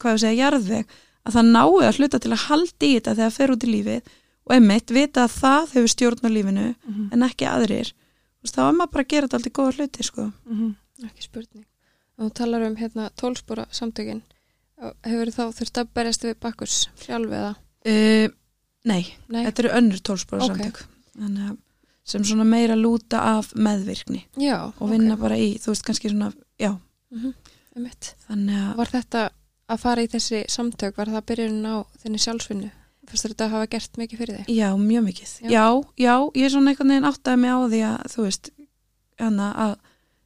[0.00, 0.86] hvað ég segja, jarðveg
[1.26, 3.72] að það nái að hluta til að haldi í þetta þegar það fer út í
[3.76, 4.00] lífið
[4.46, 7.92] og einmitt vita að það hefur stjórn á lífinu mhm, en ekki aðrir
[8.42, 10.32] veist, þá er maður bara að gera þetta alltaf góða hluti sko.
[10.44, 11.64] mhm, Ekki spurning.
[12.18, 14.20] Og þú talar um hérna tólspóra samtökin.
[15.02, 17.54] Hefur þá þurft að berjast við bakkurs sjálf eða?
[17.86, 18.28] uh,
[18.84, 19.44] Nei, Nei.
[19.46, 20.50] þetta eru önnur tólspóra Ok.
[20.56, 20.80] samtök
[21.18, 21.56] Þannig,
[22.04, 24.72] sem svona meira lúta af meðvirkni Já.
[24.78, 26.78] og vinna bara í, þú veist kannski svona já,
[27.12, 27.92] Mm -hmm.
[28.28, 29.30] þannig að Var þetta
[29.68, 32.70] að fara í þessi samtök, var það byrjun á þinni sjálfsvinnu?
[33.12, 34.52] Fyrst þetta að hafa gert mikið fyrir þig?
[34.56, 35.32] Já, mjög mikið.
[35.44, 35.48] Já.
[35.52, 35.66] Já,
[36.06, 38.50] já, ég er svona einhvern veginn áttaði mig á því að, þú veist,
[39.20, 39.74] hana, að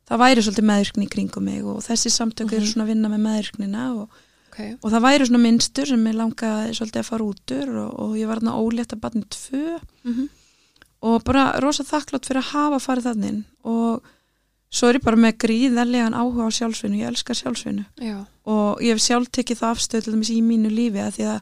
[0.07, 2.71] það væri svolítið meðvirkni kringum mig og þessi samtök eru Mhm.
[2.73, 4.09] svona að vinna með meðvirknina og,
[4.53, 4.59] Ok.
[4.83, 8.11] og það væri svona minnstur sem ég langaði svolítið að fara út úr og, og
[8.17, 10.29] ég var þarna ólétt að barni tvö Mm
[11.07, 14.03] og bara rosa þakklátt fyrir að hafa farið þannig og
[14.73, 18.27] svo er ég bara með gríðarlegan áhuga á sjálfsvinnu, ég elskar sjálfsvinnu Já.
[18.47, 21.41] og ég hef sjálf tekið það afstöð til dæmis í mínu lífi að því að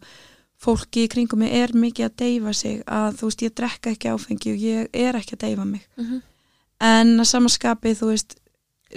[0.64, 4.12] fólki í kringum mig er mikið að deyfa sig að þú veist ég drekka ekki
[4.14, 5.84] áfengi og ég er ekki að deyfa mig.
[6.00, 6.22] Mm
[6.84, 8.32] en að samanskapið þú veist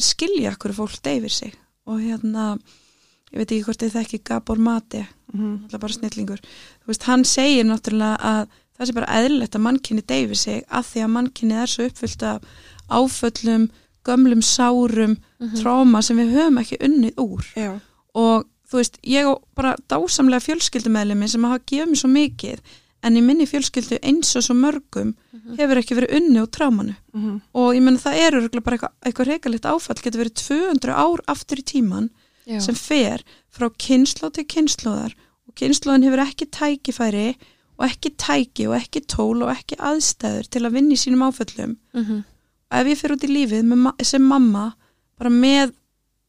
[0.02, 1.54] skilja okkur fólk deyfir sig.
[1.88, 2.58] Og hérna
[3.32, 5.04] ég veit ekki hvort þið þekki Gabor Mate
[5.34, 6.42] mhm, alltaf bara snillingur.
[6.84, 10.90] Þú veist hann segir náttúrulega að það sé bara eðlilegt að mannkinni deyfir sig að
[10.90, 12.50] því að mannkinni er svo uppfyllt af
[12.90, 13.70] áföllum,
[14.08, 15.56] gömlum sárum Mhm.
[15.62, 17.46] tráma sem við höfum ekki unnið úr.
[17.56, 17.80] Já,
[18.16, 22.60] og þú veist, ég á bara dásamlega fjölskyldumeðlemi sem hafa gefið mér svo mikið
[23.08, 25.58] en í minni fjölskyldu eins og svo mörgum Mhm.
[25.60, 29.28] hefur ekki verið unni úr trámanu mhm, og ég menna það eru bara eitthvað, eitthvað
[29.32, 32.10] reikalegt áfall getur verið 200 ár aftur í tíman
[32.48, 32.60] Já.
[32.62, 35.14] sem fer frá kynnslóð til kynnslóðar
[35.48, 37.36] og kynnslóðin hefur ekki tækifæri
[37.80, 41.78] og ekki tæki og ekki tól og ekki aðstæður til að vinna í sínum áföllum
[41.94, 42.24] Mhm.
[42.72, 44.74] og ef ég fer út í lífið ma- sem mamma
[45.18, 45.72] bara með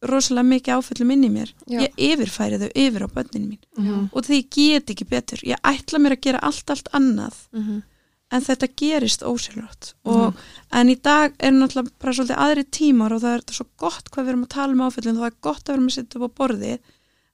[0.03, 1.53] rosalega mikið áföllum inn í mér.
[1.67, 1.81] Já.
[1.83, 3.59] ég yfirfæri þau yfir á börnin mín.
[3.79, 5.39] Mhm, og því ég get ekki betur.
[5.43, 7.83] Ég ætla mér að gera allt allt annað Mhm.
[8.31, 9.95] en þetta gerist ósjálfrátt.
[10.05, 10.35] Og
[10.73, 14.11] en í dag er náttúrulega bara svolítið aðri tímar og það er þetta svo gott
[14.11, 15.97] hvað við erum að tala um áföllin og það er gott að við erum að
[15.97, 16.79] setja upp á borðið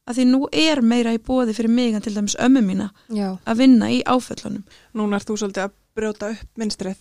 [0.07, 3.39] að því nú er meira í bóði fyrir mig en til dæmis ömmu mína Já,
[3.47, 4.65] að vinna í áföllunum.
[4.95, 6.97] Núna ert þú svolítið að brjóta upp minnstrið.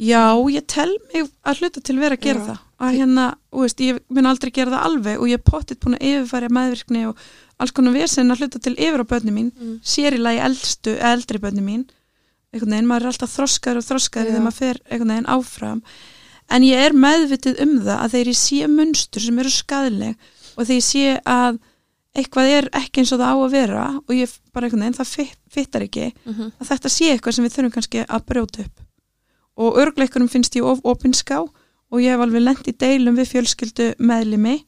[0.00, 2.46] Já, ég tel mig að hluta til vera að gera Já.
[2.50, 2.60] það.
[2.82, 3.24] Að hérna,
[3.54, 7.02] veist, ég mun aldrei gera það alveg og ég er pottitt búin að yfirfæra meðvirkni
[7.10, 7.20] og
[7.62, 9.76] alls konar vesen að hluta til yfir á börni mín, mm.
[9.86, 11.84] sér í lagi eldstu, eldri börni mín.
[12.52, 15.82] Einhvern veginn, maður er alltaf þroskar og þroskar þegar maður fer einhvern veginn áfram.
[16.52, 20.82] En ég er meðvitið um það að ég sé munstur sem eru skadleg og ég
[20.84, 21.60] sé að
[22.12, 25.12] eitthvað er ekki eins og það á að vera og ég bara einhvern veginn, það
[25.14, 28.81] fit- fittar ekki Mm að þetta sé eitthvað sem við þurfum kannski að brjóta upp
[29.60, 33.92] og örgleikurum finnst ég of opinská og ég hef alveg lent í deilum við fjölskyldu
[34.00, 34.62] meðlimi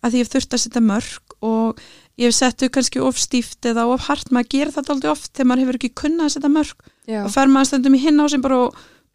[0.00, 1.80] að því ég hef þurft að setja mörg og
[2.16, 5.50] ég hef settu kannski of stíft eða of hart, maður gerir þetta aldrei oft þegar
[5.50, 8.26] maður hefur ekki kunnað að setja mörg Já, og fer maður stundum í hinn á
[8.32, 8.60] sem bara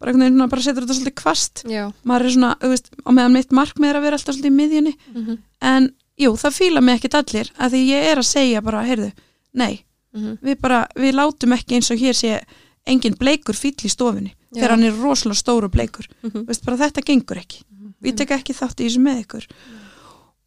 [0.02, 1.82] bara, svona bara setur þetta svolítið kvast já.
[2.08, 4.94] Maður er svona, veist, á meðan mitt markmið er að vera alltaf svolítið í miðjunni.
[5.14, 5.22] Mm
[5.62, 5.88] en
[6.18, 9.12] jú, það fíla mig ekkit allir að því ég er að segja bara, heyrðu,
[9.54, 9.84] nei.
[10.12, 12.40] Við bara, við látum ekki eins og hér sé
[12.86, 14.60] engin bleikur fýll í stofunni Já.
[14.60, 16.46] þegar hann er rosalega stóru bleikur -hmm.
[16.46, 17.62] Veist, bara þetta gengur ekki
[18.02, 19.46] við tek ekki þátt í þessu með ykkur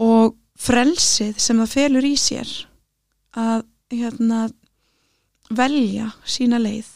[0.05, 2.51] og frelsið sem það felur í sér
[3.35, 4.49] að hérna
[5.49, 6.87] velja sína leið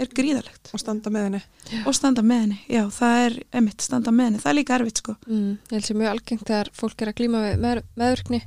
[0.00, 1.40] er gríðalegt Og standa með henni.
[1.86, 5.02] og standa með henni, já það er emitt, standa með henni, það er líka erfitt
[5.02, 5.50] sko mm.
[5.70, 8.40] Ég held sem mjög algengt þegar fólk er að glíma við með, meðvirkni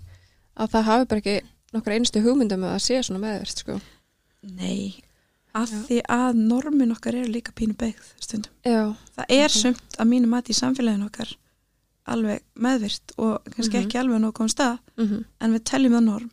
[0.58, 1.38] að það hafi bara ekki
[1.76, 3.78] nokkur einstu hugmyndum að það sé svona meðvirkt sko.
[4.58, 5.04] nei,
[5.58, 5.82] að Já.
[5.90, 9.60] því að normin okkar eru líka pínu beigð stundum Já, það er Mhm.
[9.62, 11.36] sumt að mínu mati í samfélaginu okkar
[12.08, 13.86] alveg meðvirt og kannski Mhm.
[13.88, 16.30] ekki alveg nokkuð um stað mm en við teljum það norm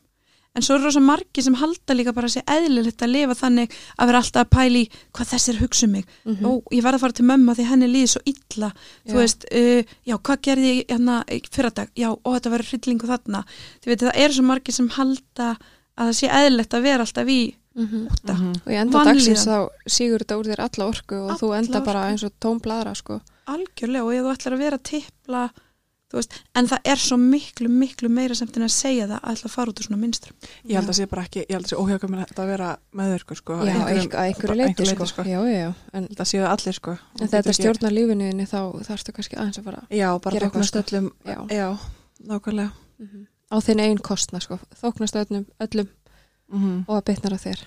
[0.56, 3.72] en svo eru rosa margi sem halda líka bara að sé eðlilegt að lifa þannig
[3.98, 6.44] að vera alltaf að pæli hvað þessir hugsa um mig -hmm.
[6.46, 8.72] ó, ég verð að fara til mömmu því henni líði svo illa
[9.08, 13.06] þú veist, uh, já, hvað gerði ég hérna fyrir dag, já, ó, þetta verður hryllingu
[13.06, 13.44] þarna,
[13.82, 15.48] þú veit, það eru svo margi sem halda
[15.98, 18.06] að það sé eðlilegt að vera alltaf í -hmm.
[18.06, 18.34] úta
[18.66, 19.14] Og ég enda Vanlíðan.
[19.14, 22.10] dagsins þá sígur þetta úr þér alla orku og þú Alla enda bara orku.
[22.12, 23.20] eins og tóm bladra sko.
[23.46, 25.50] algjörlega og ef þú ætlar að vera að tippla
[26.14, 29.32] þú veist, en það er svo miklu, miklu meira samt en að segja það að
[29.34, 31.64] ætla að fara út úr svona minnstrum Ég held að sé bara ekki, ég held
[31.66, 33.52] að sé óhjákvæmlega að vera meðvirkur sko.
[33.66, 35.22] Já, að einhverju bara leiti einhverju sko.
[35.26, 35.70] Já, já, já.
[35.92, 36.90] En, Ég held að séu allir sko.
[37.20, 40.54] en Þú þetta stjórnar lífinuðinni þá þarfstu kannski aðeins að fara Já, bara gera eitthvað,
[40.54, 40.82] þóknast sko.
[40.86, 41.12] öllum.
[41.26, 41.38] Já.
[41.50, 41.68] Já,
[42.28, 42.70] nákvæmlega.
[43.00, 44.58] mm á þinn einn kostna sko.
[44.80, 45.88] þóknast öllum, öllum
[46.52, 47.60] Mm og að bitnar á þér.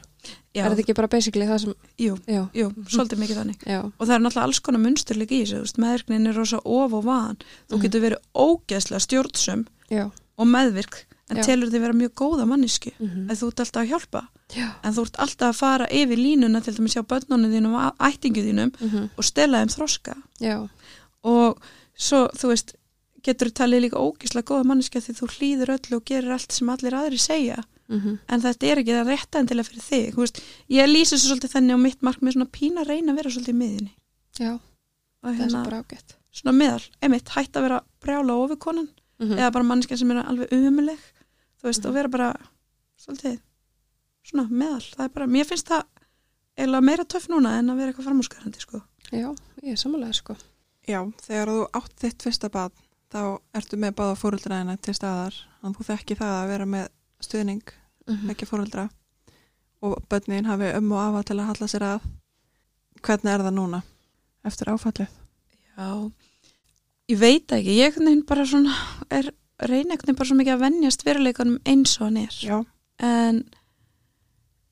[0.53, 3.59] Já, er þetta ekki bara basically það sem jú, já, jú, svolítið mikið þannig.
[3.65, 6.93] Já, og það er náttúrulega alls konar munstur líka í þessu meðvirknin er rosa of
[6.93, 7.37] og van
[7.69, 7.81] þú Mhm.
[7.85, 13.27] getur verið ógeðslega stjórnsum já, og meðvirk en telur þið vera mjög góða mannisku mm
[13.29, 14.21] að þú ert alltaf að hjálpa.
[14.55, 14.67] Já.
[14.83, 18.43] en þú ert alltaf að fara yfir línuna til dæmis hjá börnunum þínum og ættingu
[18.45, 20.15] þínum Mm og stela þeim þroska.
[20.39, 20.69] Já,
[21.23, 21.57] og
[21.97, 22.75] svo þú veist
[23.27, 26.69] getur þú talið líka ógeðslega góða manniska því þú hlýður öllu og gerir allt sem
[26.73, 27.63] allir aðri segja.
[27.87, 30.39] Mm en þetta er ekki það rétta endilega fyrir þig þú veist,
[30.75, 33.53] ég lýsi svo svolítið þannig á mitt markmið svona pína að reyna að vera svolítið
[33.53, 33.93] í miðinni
[34.43, 36.15] já, og það er hérna, svo bara ágætt.
[36.35, 38.89] svona meðal, einmitt, hætt að vera brjála og ofurkonan
[39.23, 40.99] mm eða bara manniska sem er alveg umuleg
[41.61, 41.87] þú veist, Mhm.
[41.87, 42.27] og vera bara
[42.99, 43.39] svolítið
[44.27, 45.83] svona meðal, það er bara, mér finnst það
[46.57, 48.81] eiginlega meira töff núna en að vera eitthvað framúskarandi sko.
[49.11, 49.29] já,
[49.63, 50.35] ég er samanlega sko.
[50.87, 52.71] Já, þegar þú átt þitt fyrsta bad
[53.13, 53.21] þá
[53.57, 56.87] ertu með báða fóruldræðina til staðar þannig að þú þekki það að vera með
[57.23, 57.73] stuðning,
[58.07, 58.87] mm ekki fóruldra
[59.85, 62.07] og börnin hafi um og afa til að halla sér að.
[63.05, 63.81] Hvernig er það núna
[64.47, 65.11] eftir áfallið?
[65.77, 65.89] Já,
[67.11, 67.99] ég veit ekki, ég
[68.49, 68.73] svona
[69.13, 69.29] er
[69.67, 72.39] veginn bara svo mikið að venjast veruleikanum eins og hann er.
[72.41, 72.57] Já,
[73.05, 73.43] en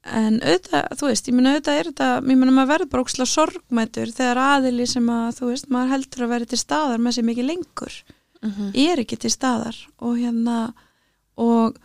[0.06, 3.32] en auðvitað, þú veist, ég meina auðvitað er þetta ég meina maður verður bara ókslega
[3.32, 7.26] sorgmætur þegar aðili sem að, þú veist, maður heldur að vera til staðar með sér
[7.30, 7.96] mikið lengur
[8.52, 8.72] -hmm.
[8.76, 10.74] er ekki til staðar og hérna
[11.38, 11.78] og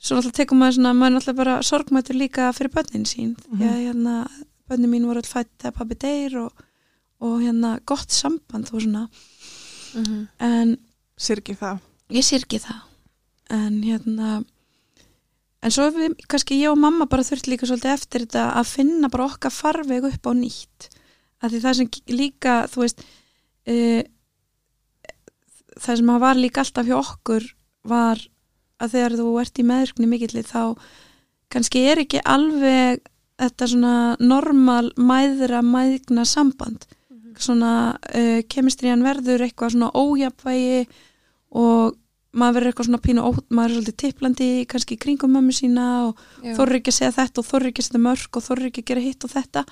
[0.00, 3.58] svo náttúrulega tekum maður svona, maður náttúrulega bara sorgmætur líka fyrir börnin sín Mhm.
[3.58, 4.28] því að hérna,
[4.68, 6.52] börnin mín voru alltaf fætt þegar pabbi deyr og,
[7.20, 9.08] og hérna gott samband og svona
[9.94, 10.28] Mhm.
[10.40, 10.76] en
[11.18, 11.78] sirgi það
[12.10, 12.80] ég sirki það
[13.50, 14.44] en hérna
[15.62, 19.08] en svo við, kannski ég og mamma bara þurft líka svolítið eftir þetta að finna
[19.08, 20.88] bara okkar farveg upp á nýtt
[21.42, 23.02] að því það sem líka þú veist
[23.66, 24.04] e,
[25.78, 27.46] það sem var líka alltaf hjá okkur
[27.88, 28.20] var
[28.78, 30.62] að þegar þú ert í meðrkni mikill þá
[31.52, 33.02] kannski er ekki alveg
[33.38, 36.86] þetta svona normal mæðra mæðgna samband.
[37.38, 40.88] Svona uh, kemistriðan verður eitthvað svona ójapvægi
[41.58, 41.94] og
[42.38, 45.86] maður verður eitthvað svona pínu ó, maður er svolítið tipplandi kannski í kringum mömmu sína
[46.08, 48.84] og þorri ekki að segja þetta og þorri ekki að setja mörg og þorri ekki
[48.84, 49.64] að gera hitt og þetta.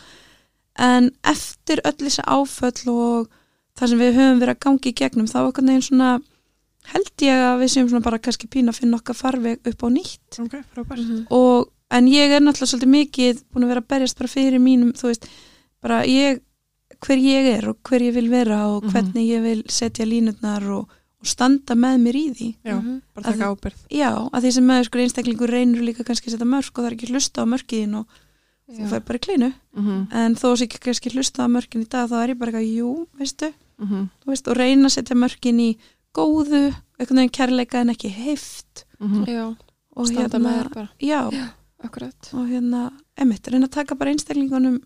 [0.87, 3.29] En eftir öll þessi áföll og
[3.77, 6.11] það sem við höfum verið að gangi í gegnum þá einhvern veginn svona
[6.93, 9.89] held ég að við séum svona bara kannski pína að finna okkar farveg upp á
[9.91, 10.39] nýtt.
[10.39, 11.03] Ok, frábært.
[11.03, 11.27] Mhm.
[11.31, 14.93] og, en ég er náttúrulega svolítið mikið búin að vera að berjast bara fyrir mínum
[14.93, 15.27] þú veist,
[15.83, 16.41] bara ég
[17.03, 18.91] hver ég er og hver ég vil vera og Mhm.
[18.93, 20.89] hvernig ég vil setja línutnar og,
[21.21, 22.55] og standa með mér í því.
[22.65, 23.03] Já, Mhm.
[23.15, 26.71] bara taka ábyrð já, að því sem meðurskur einstaklingur reynur líka kannski að setja mörg
[26.71, 28.07] og það er ekki hlusta á mörkiðin og
[28.71, 29.55] þú fær bara í kleinu.
[29.77, 32.53] Mhm, en þó sem ekki kannski hlusta á mörkin í dag þá er ég bara
[32.53, 35.71] eitthvað, jú, veistu, mhm, þú veist og reyna að setja mörkin í
[36.17, 36.63] góðu
[36.99, 38.85] einhvern veginn kærleika en ekki heift.
[39.01, 39.25] Mhm.
[39.29, 39.57] Já,
[39.97, 40.89] og standa með þér bara.
[41.01, 41.47] Já, Já,
[42.33, 44.81] og hérna, emitt, reyna að taka bara einstaklingunum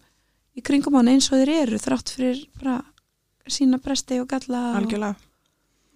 [0.58, 2.80] í kringum hann eins og þeir eru þrátt fyrir bara
[3.48, 5.16] sína bresti og galla og, algjörlega.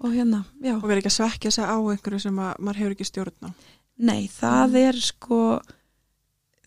[0.05, 2.95] Og hérna, já, og verið ekki að svekja sig á einhverju sem að maður hefur
[2.95, 3.51] ekki stjórn á.
[3.99, 4.76] Nei, það Mm.
[4.88, 5.61] er sko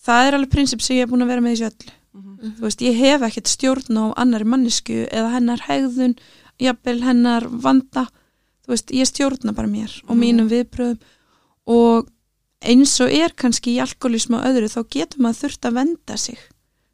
[0.06, 2.56] það er alveg prinsip sem ég er búin að vera með í þessu öllu Mhm,
[2.58, 6.18] þú veist, ég hef ekkert stjórn á annari mannesku eða hennar hegðun
[6.60, 8.08] jafnvel hennar vanda.
[8.66, 10.20] Þú veist, ég stjórna bara mér og Mhm.
[10.20, 11.00] mínum viðbröðum
[11.68, 12.08] og
[12.62, 16.38] eins og er kannski í alkoholismu og öðru þá getur maður þurft að venda sig.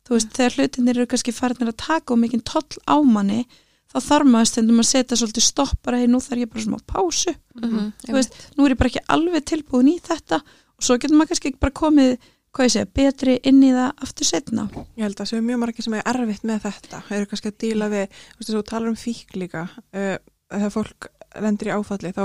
[0.05, 3.45] Þú veist, þegar hlutinir eru kannski farinir að taka og mikinn toll á manni
[3.93, 6.77] þá þarf maður stundum að setja svolítið stopp bara, hei, nú þarf ég bara smá
[6.85, 7.35] pásu.
[7.55, 10.41] Mhm, þú veist, nú er ég bara ekki alveg tilbúin í þetta.
[10.41, 12.17] Og svo getur maður kannski bara komið
[12.53, 15.83] hvað ég segja, betri inn í það aftur setna Ég held að séu mjög margir
[15.87, 17.01] sem er erfitt með þetta.
[17.17, 20.17] Eru kannski að díla við, þú veist að þú talar um fík líka uh,
[20.53, 21.07] þegar fólk
[21.41, 22.23] lendir í áfalli þá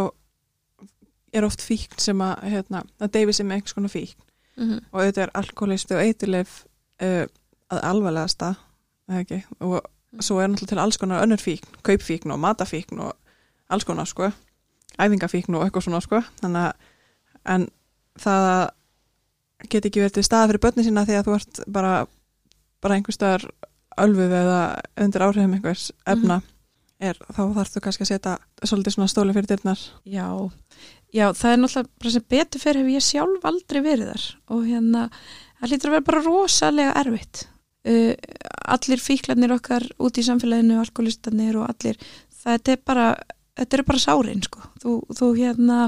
[1.33, 4.16] er oft fík sem að hérna, það deyfi sem einhvers konar fík
[4.59, 4.79] Mhm.
[4.91, 6.55] og auðvitað er alkoholisti og eiturleif
[7.05, 7.26] uh,
[7.70, 8.49] að alvarlegasta
[9.20, 9.76] ekki, og
[10.24, 13.12] svo er náttúrulega til alls konar önnur fíkn, kaupfíkn og matafíkn og
[13.70, 14.33] alls konar sko.
[14.99, 16.20] Æfingafíkn og eitthvað svona sko.
[16.43, 16.72] Þannig að
[17.55, 17.68] en
[18.18, 18.70] það
[19.66, 21.94] get ekki verið til staða fyrir börni sína því að þú ert bara
[22.82, 23.48] bara einhver staðar
[23.98, 24.61] ölfuð eða
[25.02, 26.40] undir áhrifum einhvers efna
[26.98, 28.34] er, þá þarf þú kannski að setja
[28.66, 29.82] svolítið svona stóli fyrir dyrnar.
[30.09, 30.26] Já,
[31.14, 35.04] já, það er náttúrulega betur fyrir hef ég sjálf aldrei verið þar og hérna,
[35.61, 37.44] það hlýtur að vera bara rosalega erfitt.
[37.88, 38.12] Uh,
[38.74, 41.98] allir fíklarnir okkar út í samfélaginu alkoholistanir og allir
[42.42, 43.06] þetta er bara,
[43.56, 45.78] þetta eru bara sárin sko, þú, þú hérna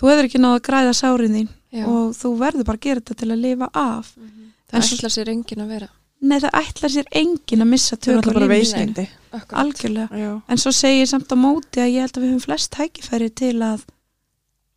[0.00, 1.84] þú hefur ekki náða að græða sárin þín Já.
[1.86, 4.12] og þú verður bara að gera þetta til að lifa af.
[4.70, 5.88] Það En svo- ætlar sér enginn að vera.
[6.20, 9.06] Nei, það ætlar sér enginn að missa það er tök á náttúrulega bara
[9.40, 9.60] Akkurat.
[9.62, 10.08] algjörlega.
[10.20, 13.30] Já, En svo segir samt á móti að ég held að við höfum flest tækifæri
[13.34, 13.84] til að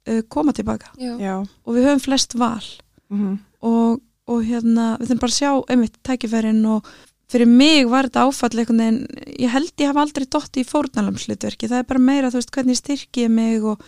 [0.07, 0.91] uh, koma tilbaka.
[0.97, 1.17] Já.
[1.19, 1.35] já.
[1.65, 2.63] Og við höfum flest val.
[3.09, 6.87] Mm og, og hérna, við þurfum bara að sjá einmitt tækifærin og
[7.31, 9.07] fyrir mig var þetta áfall einhvern veginn,
[9.39, 12.75] ég held ég hafa aldrei dótt í fórnalamslutverki, það er bara meira þú veist hvernig
[12.77, 13.79] styrki ég mig og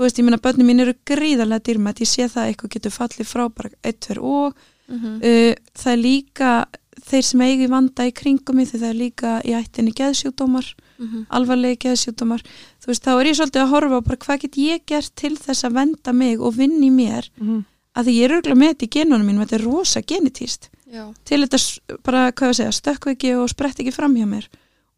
[0.00, 2.94] þú veist, ég meina börnum mín eru gríðarlega dýrmætt, ég sé það að eitthvað getur
[2.96, 4.54] fallið frá bara eitt, tver og
[4.90, 5.20] Mhm.
[5.22, 6.66] uh, það er líka
[7.10, 10.66] þeir sem eigi vanda í kringum mig þegar það er líka í ættinni geðsjúdómar
[10.98, 11.26] Mhm.
[11.30, 12.42] alvarlegi geðsjúdómar
[12.82, 15.64] þú veist, þá er ég svolítið að horfa bara hvað get ég gert til þess
[15.64, 17.64] að venda mig og vinna í mér -hmm.
[17.94, 21.14] að því ég er auðvitað með þetta í genunum mínum þetta er rosa genetíst Já.
[21.24, 24.48] til þetta bara, hvað ég segja, stökku ekki og sprett ekki fram hjá mér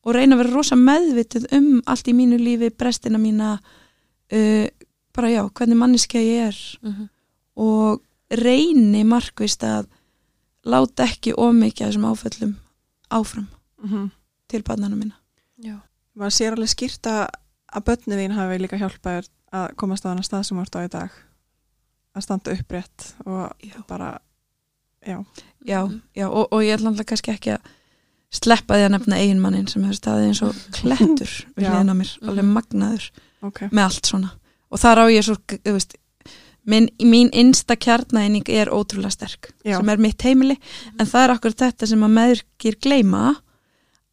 [0.05, 3.59] og reyna að vera rosa meðvitið um allt í mínu lífi, brestina mína
[4.33, 4.67] uh,
[5.15, 7.09] bara já, hvernig manneskja ég er Mhm.
[7.57, 8.01] og
[8.31, 9.87] reyni markvist að
[10.65, 12.55] láta ekki ómikið af þessum áföllum
[13.11, 13.47] áfram
[13.83, 14.11] Mm
[14.49, 15.15] til barnana mína
[15.65, 15.81] Já.
[16.17, 17.29] maður sér alveg skýrt að
[17.73, 20.89] að börni þín hafi líka hjálpað að komast á hana stað sem ert á í
[20.89, 21.11] dag
[22.15, 23.83] að standa upprétt og Já.
[23.89, 24.19] bara
[25.07, 25.25] já,
[25.67, 26.01] já, Mhm.
[26.17, 27.61] já og, og ég ætla alltaf kannski ekki að
[28.31, 31.71] sleppa því að nefna eiginmannin sem hefur staðið eins og klettur við Já.
[31.73, 32.53] hliðin á mér, alveg Mhm.
[32.53, 33.11] magnaður
[33.43, 34.31] ok með allt svona
[34.73, 35.97] og þar á ég svo, þú veist
[36.65, 39.77] minn, mín innsta kjarnæðning er ótrúlega sterk, Já.
[39.79, 40.57] sem er mitt heimili
[40.99, 43.25] en það er akkur þetta sem að meðurkir gleyma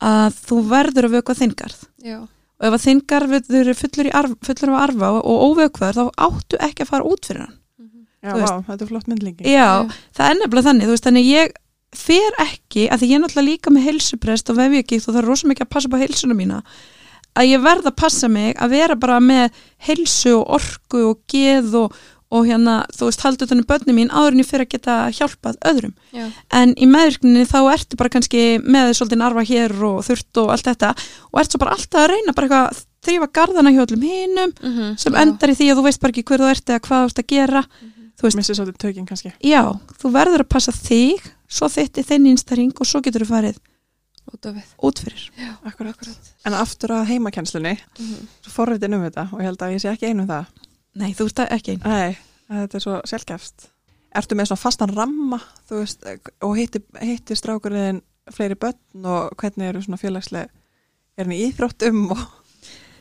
[0.01, 2.18] að þú verður að vökva þingarð Já.
[2.24, 6.60] og ef að þingarð eru fullur, í arf, fullur af arfa og, óvökvaður þá áttu
[6.70, 8.05] ekki að fara út fyrir hann Mhm.
[8.24, 9.89] já, Þú veist- vá, þetta er flott myndlingi Já, Já.
[10.16, 11.51] það er nefnilega þannig, þú veist, þannig ég
[11.95, 15.28] fer ekki, að því ég er náttúrulega líka með heilsuprest og vefjögikt og það er
[15.30, 15.89] rosa mikið að passa
[17.38, 19.51] að ég verð að passa mig að vera bara með
[19.88, 21.93] heilsu og orku og geð og,
[22.32, 25.57] og hérna, þú veist, haldur þannig börni mín áður en ég fyrir að geta hjálpað
[25.65, 26.27] öðrum Já.
[26.53, 30.67] en í meðvirkninni þá ertu bara kannski með svolítið arfa hér og þurft og allt
[30.69, 30.91] þetta
[31.32, 34.53] og ert svo bara alltaf að reyna bara eitthvað að þrýfa garðana hjá öllum hinum
[34.61, 34.97] Mhm.
[34.99, 35.21] sem Já.
[35.21, 37.19] endar í því að þú veist bara ekki hver þú ert eða hvað þú ert
[37.23, 37.63] að gera
[38.19, 39.61] þú veist, svolítið tökin kannski Já,
[40.03, 43.57] þú verður að passa þig svo þitt í þinn innstæring og svo getur þú farið
[44.34, 44.67] Út af við.
[44.84, 45.25] út fyrir
[45.65, 46.32] akkurat.
[46.45, 48.27] en aftur að heimakennslunni Mhm.
[48.45, 50.45] svo forritin um þetta og ég held að ég sé ekki einu um það
[50.95, 52.17] Nei, þú ert ekki einn Nei,
[52.49, 53.67] að þetta er svo sjálfgefst
[54.15, 55.38] Ertu með svona fastan ramma
[55.69, 56.03] þú veist,
[56.41, 58.01] og hitti, hitti strákurinn
[58.34, 60.49] fleiri börn og hvernig eru svona félagslega
[61.17, 62.27] er hann í íþróttum og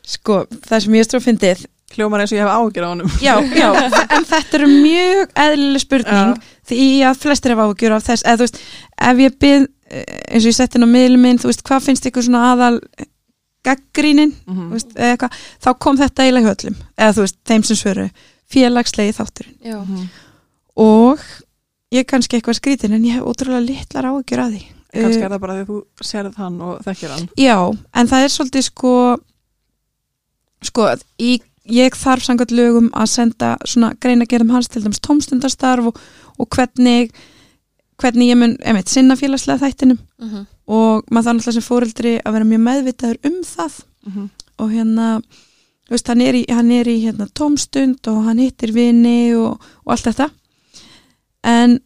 [0.08, 1.66] Sko, það sem ég stróð fyndið
[1.96, 3.68] hljómar eins og ég hef ágjur á honum já, já,
[4.16, 6.42] en þetta er mjög eðlileg spurning Já.
[6.68, 8.58] því að flestir hef áhugjur af þess eða þú veist,
[9.08, 12.06] ef ég byrð eins og ég sett inn á miðlum minn, þú veist, hvað finnst
[12.10, 12.80] ykkur svona aðal
[13.64, 14.68] gaggrínin Mhm.
[14.68, 18.10] þú veist, eða eitthvað, þá kom þetta eiginlega höllum, eða þú veist, þeim sem svöru
[18.52, 20.08] félagslegi þátturinn Já, Mhm.
[20.76, 21.18] og
[21.92, 24.64] ég er kannski eitthvað skrítin en ég hef ótrúlega litlar áhugjur að því
[24.94, 27.56] kannski Uh, er það bara því að þú sérð hann og þekkir hann Já,
[27.94, 29.18] en það er svolítið sko
[30.64, 30.86] sko,
[31.20, 35.98] í, ég þarf samkvæmt lögum að senda svona greinagerðum hans til dæmis tómstundastarf og,
[36.38, 37.12] og hvernig
[37.98, 39.98] hvernig ég mun, emitt, sinna félagslega þættinum.
[40.20, 40.46] Mhm.
[40.68, 43.84] og maður þarf náttúrulega sem fóreldri að vera mjög meðvitaður um það.
[44.06, 44.30] Mhm.
[44.58, 45.22] og hérna
[45.90, 49.92] veist, hann er í, hann er í hérna, tómstund og hann hittir vini og, og
[49.92, 50.30] allt þetta.
[51.44, 51.80] En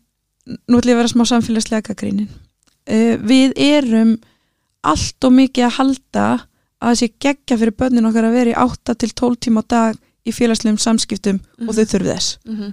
[0.46, 2.28] nú ætlum ég að vera smá samfélagslega gaggrínin
[2.90, 4.16] uh, við erum
[4.82, 6.26] allt og mikið að halda
[6.82, 9.70] að það sé geggja fyrir börnin okkar að vera í 8 til 12 tíma á
[9.70, 12.38] dag í félagslegum samskiptum og þau þurfið þess.
[12.46, 12.72] Mhm.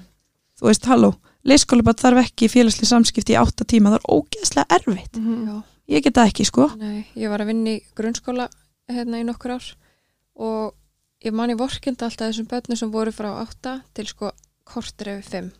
[0.59, 1.11] þú veist, halló,
[1.47, 5.47] leyskólabat þarf ekki félagsleg samskipti í 8 tíma, það er ógeðslega erfitt Mhm.
[5.47, 5.63] Já.
[5.89, 8.49] ég get það ekki, sko Nei, ég var að vinna í grunnskóla
[8.89, 9.75] hérna í nokkur ár
[10.35, 10.73] og
[11.23, 14.31] ég man í vorkind alltaf þessum börnum sem voru frá 8 til sko
[14.65, 15.51] kortur yfir 5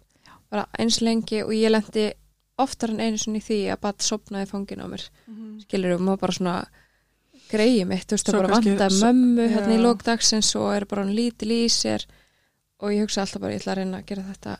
[0.51, 2.11] bara eins lengi og ég lendi
[2.57, 5.61] oftar en einu sinni í því að bara sopnaði fangin á mér Mhm.
[5.63, 6.65] skilur við, maður bara svona
[7.49, 9.85] greiði mitt, þú veist, það bara svo- mömmu hérna í Já.
[9.85, 12.05] lókdagsins og er bara hann lítil í sér
[12.79, 14.57] og ég hugsa alltaf bara, ég ætla að reyna að gera þetta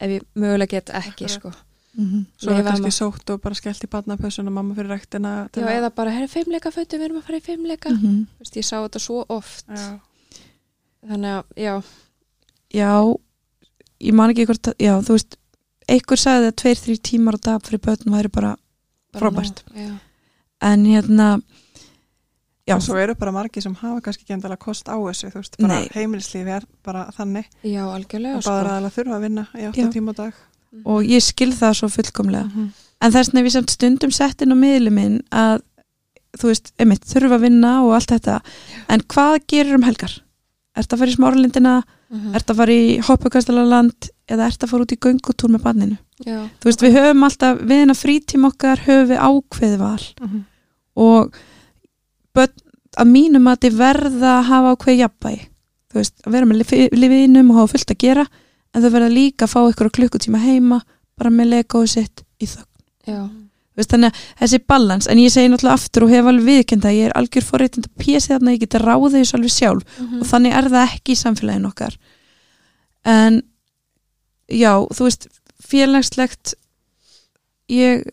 [0.00, 1.30] ef ég mögulega get ekki, Akkurat.
[1.30, 1.52] sko
[1.98, 5.48] mm Svo er Lifa kannski sótt og bara skellt í badnapössun og mamma fyrir rektina
[5.52, 8.26] til Já, að- eða bara, herri, fimmleika fötum, við erum að fara í fimmleika -hmm.
[8.38, 10.00] Þú veist, ég sá þetta svo oft Já.
[11.08, 11.82] þannig að, já,
[12.74, 13.14] já,
[14.00, 15.36] ég man ekki hvort, já, þú veist
[15.88, 18.56] einhver sagði að tveir, þrý tímar á dag fyrir börn væri bara,
[19.12, 19.62] bara Frábært.
[19.74, 19.98] já.
[20.62, 21.42] en hérna
[22.70, 25.40] já, og svo eru bara margir sem hafa kannski ekki endalega kost á þessu, þú
[25.42, 28.50] veist, bara heimilislífi er bara þannig já, algjörlega og sko.
[28.54, 29.90] báður aðalega þurfa að vinna í 8 Já.
[29.96, 30.32] tíma á dag
[30.86, 32.70] og ég skil það svo fullkomlega Mhm.
[33.02, 35.62] en þess hef ég samt stundum sett inn á miðli minn að
[36.38, 38.40] þú veist, einmitt, þurfa að vinna og allt þetta
[38.88, 40.20] en hvað gerir um helgar?
[40.78, 41.82] Ertu að fara í smáralindina?
[42.14, 42.34] Mhm.
[42.38, 44.10] Ertu að fara í hoppukastalaland?
[44.30, 45.98] Eða ertu að fara út í göngutúr með banninu?
[46.24, 47.80] já, Þú veist, við höfum alltaf, við
[52.34, 52.52] börn,
[53.00, 55.36] að mínum að þið verða að hafa ákveði jafnbæi
[55.90, 56.62] þú veist, að vera með
[56.94, 58.24] lifinum og hafa fullt að gera
[58.74, 60.80] en þau verða líka að fá ykkur klukkutíma heima
[61.18, 62.68] bara með legóið sitt í þögn.
[63.06, 63.20] Já,
[63.70, 66.84] Þú veist, þannig að þessi balans, en ég segi náttúrulega aftur og hef alveg viðkend
[66.84, 70.20] að ég er algjör forréttind að pési þarna, ég geti ráðið þessu alveg sjálf Mhm.
[70.20, 71.94] og þannig er það ekki í samfélagin okkar.
[73.04, 73.42] En
[74.50, 75.28] já, þú veist
[75.70, 76.54] félagslegt
[77.70, 78.04] ég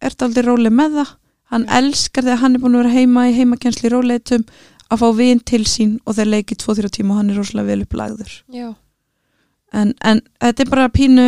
[0.00, 1.12] er aldrei róleg með það
[1.50, 4.44] hann elskar þegar hann er búin að vera heima í heimakensli róleitum
[4.90, 7.86] að fá vin til sín og þeir leikið 2-3 tíma og hann er rosalega vel
[7.86, 8.36] upplagður.
[8.50, 8.68] Já.
[9.72, 11.26] en, en þetta er bara pínu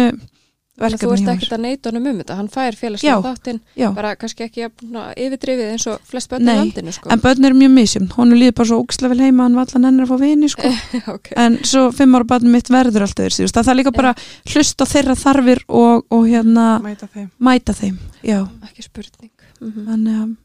[0.83, 3.59] að þú verkefni ert ekkert að neita honum um þetta hann fær félagslega þáttinn
[3.97, 7.11] bara kannski ekki yfirdrifið eins og flest börn í landinu sko.
[7.13, 9.89] en börn er mjög misjum hún líður bara svo ógislega vel heima hann var allan
[9.91, 10.73] hennar að fá vini sko.
[11.15, 11.37] okay.
[11.45, 14.15] en svo fimm ára barnið mitt verður alltaf þér síðust það er líka bara
[14.55, 17.29] hlust á þeirra þarfir og, og hérna mæta þeim.
[17.39, 19.32] mæta þeim já, ekki spurning
[19.63, 20.37] mm þannig að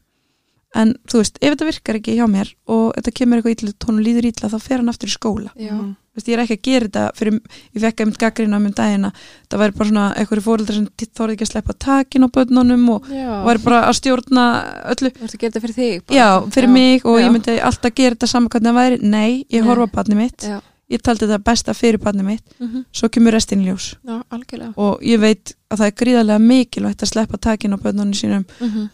[0.76, 4.02] en þú veist, ef þetta virkar ekki hjá mér og þetta kemur eitthvað illa, tónu
[4.04, 5.94] líður illa þá fer hann aftur í skóla, já, Mhm.
[6.12, 7.40] þú veist, ég er ekki að gera þetta fyrir,
[7.74, 9.12] ég fekk einmitt gaggrina um dagina
[9.48, 13.02] það væri bara svona eitthvað fóreldrar sem þorði ekki að sleppa takin á börnunum og
[13.08, 13.44] já.
[13.48, 14.44] væri bara að stjórna
[14.92, 16.18] öllu, Þú ert að gera þetta fyrir þig bara.
[16.18, 17.24] já, fyrir mig og já.
[17.24, 19.68] ég myndi alltaf gera þetta saman hvernig það væri, nei, ég Nei.
[19.68, 20.40] horfa á barnið mitt.
[20.44, 20.60] Já.
[20.90, 22.44] ég taldi þetta besta fyrir barnið mitt.
[22.60, 23.96] Mm svo kemur restin í ljós.
[24.06, 24.72] Já, algjörlega.
[24.76, 28.44] Og ég veit að það er gríðarlega mikilvægt að sleppa takin á börnunum sínum.
[28.60, 28.88] Mm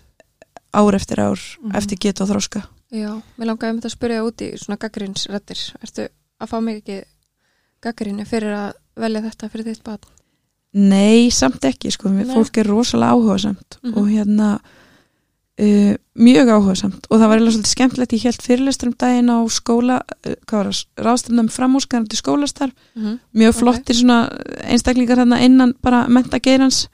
[0.74, 1.76] ár eftir ár, Mhm.
[1.76, 2.62] eftir getu og þróska
[2.92, 6.08] já, mér langaði um þetta að spyrja út í svona gaggrinsrættir ertu
[6.40, 7.02] að fá mig ekki
[7.82, 9.98] gaggrinni fyrir að velja þetta fyrir þitt barn?
[10.74, 12.24] Nei, samt ekki, sko, Nei.
[12.24, 13.96] fólk er rosalega áhugasamt Mhm.
[13.98, 14.60] og hérna
[15.56, 17.06] uh, mjög áhugasamt.
[17.10, 20.34] Og það var eiginlega svolítið skemmtilegt, ég held fyrirlestur um daginn á skóla, uh,
[20.98, 23.60] ráðstefnum framúskarandi skólastarf, mm mjög Ok.
[23.60, 24.18] flottir svona
[24.66, 26.88] einstaklingar hérna innan bara mentageirans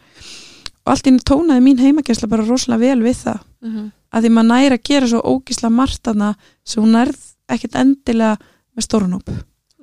[0.85, 3.92] og allt í einu tónaði mín heimakensla bara rosalega vel við það, -hmm.
[4.12, 6.34] að því maður næri að gera svo ógísla margt þarna
[6.64, 8.36] sem hún nærð ekkert endilega
[8.76, 9.30] með stórunóp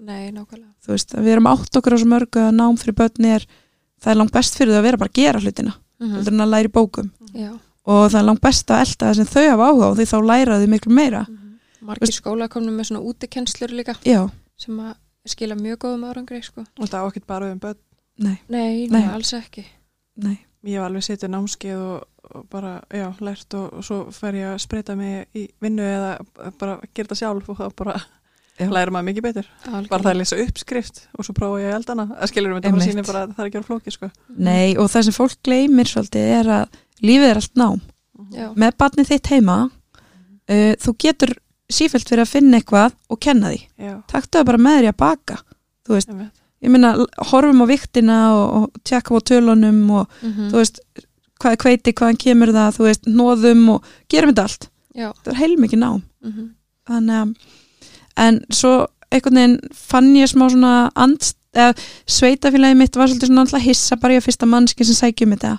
[0.07, 0.73] nei, nákvæmlega.
[0.84, 3.47] Þú veist, að við erum átt okkur á svo mörgu að nám fyrir börni er,
[4.03, 6.45] það er langt best fyrir þau að vera bara að gera hlutina, mm heldur en
[6.45, 7.09] að læra í bókum.
[7.34, 7.49] Já,
[7.88, 10.17] og það er langt best að elda það sem þau hafa áhuga og því þá
[10.32, 11.25] læra þau miklu meira.
[11.88, 13.97] Margir skóla komnum með svona útikennslur líka.
[14.07, 14.21] Já,
[14.59, 14.95] sem að
[15.28, 16.63] skila mjög góðum árangri sko.
[16.63, 17.80] og það á ekkert bara um börn?
[18.17, 19.03] Nei, nei, Nei.
[19.11, 19.65] alls ekki.
[20.15, 20.39] Nei.
[20.65, 22.07] Ég hef alveg setið námskeið og
[22.51, 26.11] bara, já, lært og, og svo fer ég að spreita mig í vinnu eða
[26.59, 27.97] bara gera það sjálf og það bara
[28.57, 28.65] Já.
[28.73, 29.47] læra maður mikið betur
[29.89, 32.88] bara það að lesa uppskrift og svo prófa ég eldana það skilur við þetta Einmitt.
[32.88, 34.09] sýnir bara að það er ekki að flóki sko.
[34.47, 37.84] Nei, og það sem fólk gleymir svolítið er að lífið er allt nám
[38.34, 41.36] Já, með barnið þitt heima uh, þú getur
[41.69, 44.91] sífælt verið að finna eitthvað og kenna því já, taktu það bara með þér í
[44.93, 45.38] að baka
[45.88, 46.41] þú veist, einmitt.
[46.65, 46.91] ég meina,
[47.30, 50.49] horfum á viktina og, og tjekka á tölunum og Mhm.
[50.49, 50.82] þú veist,
[51.41, 55.09] hvað er kveiti, hvaðan kemur það þú veist, nóðum og gerum þetta allt já.
[55.23, 56.47] það er heilmikið nám mhm.
[56.89, 57.33] þannig að
[58.27, 58.73] en svo
[59.13, 60.73] einhvern veginn fann ég smá svona
[62.07, 65.53] sveitafélagi mitt var svolítið svona alltaf hissa bara ég að fyrsta mannski sem sækjum þetta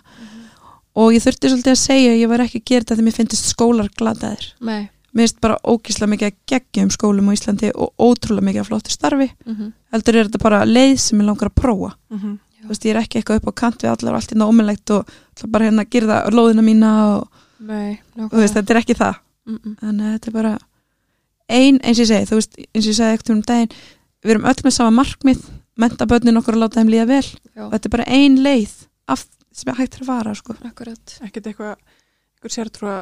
[0.98, 3.50] og ég þurfti svolítið að segja ég var ekki að gera þetta þegar mér finnst
[3.50, 8.48] skólar glataðir Nei mér finnst bara ógíslega mikið að geggjum skólum á Íslandi og ótrúlega
[8.48, 9.72] mikið að flottu starfi mhm.
[9.94, 12.38] heldur er þetta bara leið sem ég langar að prófa Mhm.
[12.68, 14.92] Þú veist, ég er ekki eitthvað upp á kant við allar og allt í námulegt
[14.94, 18.98] og ætla bara hérna að gera lóðina mína og Nei, þú veist, þetta er ekki
[18.98, 19.22] það.
[19.48, 20.52] Mm þannig að þetta er bara
[21.48, 23.78] ein, eins og ég segi, þú veist, eins og ég segi ekkert um daginn,
[24.22, 25.46] við erum öll með sama markmið
[25.78, 27.24] menta börnin okkur að láta þeim líða vel.
[27.54, 28.74] Já, og þetta er bara ein leið
[29.08, 30.56] af, sem er hægt er að fara, sko.
[30.68, 31.14] Akkurat.
[31.24, 31.74] Ekkert eitthvað
[32.38, 32.92] eitthvað sértrú,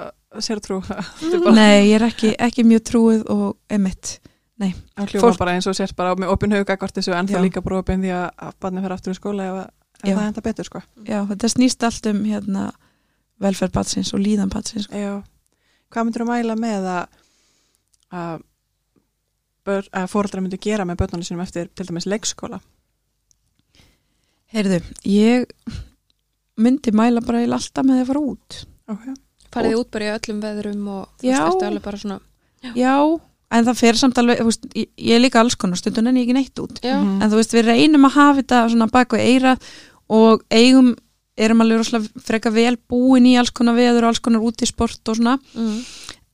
[0.44, 0.78] sértrú.
[1.20, 4.16] Þetta er bara Nei, ég er ekki, ekki mjög trúið og emitt,
[4.60, 7.36] að hljóma fólk- bara eins og sért bara með opin hug akkvart þessu en Já.
[7.36, 9.70] það líka bara opin því að, barni fer aftur í skóla ef,
[10.02, 10.14] ef Já.
[10.16, 10.82] það henda betur sko.
[11.04, 12.72] já, þetta snýst allt um hérna
[13.40, 14.96] velferð batsins og líðan batsins sko.
[14.96, 15.22] Já.
[15.92, 17.06] Hvað myndir að mæla með að
[18.16, 18.42] að,
[19.66, 22.60] bör, að fóreldrar myndir gera með börnunum sínum eftir til dæmis leikskóla?
[24.54, 24.78] Heyrðu,
[25.10, 25.46] ég
[26.56, 29.14] myndi mæla bara eiginlega alltaf með að fara út Okay.
[29.50, 31.38] Farið út bara í öllum veðrum og þú Já.
[31.42, 32.20] veist, ertu alveg bara svona
[32.78, 32.92] Já,
[33.50, 36.16] en það fer samt alveg, þú veist, ég, ég er líka alls konar stundun en
[36.18, 36.80] ég ekki neitt út.
[36.82, 37.22] Já, Mhm.
[37.22, 39.56] en þú veist, við reynum að hafa þetta svona bak við eira
[40.10, 40.94] og eigum
[41.36, 44.66] erum alveg rosalega freka vel búin í alls konar veður og alls konar út í
[44.66, 45.82] sport og svona, mm.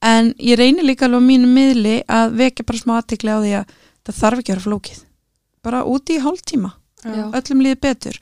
[0.03, 3.53] en ég reynir líka alveg á mínu miðli að vekja bara smá aðtikli á því
[3.61, 3.67] að
[4.07, 5.03] það þarf ekki að vera flókið.
[5.63, 6.73] Bara úti í hálftíma,
[7.05, 7.31] Já.
[7.33, 8.19] öllum líði betur.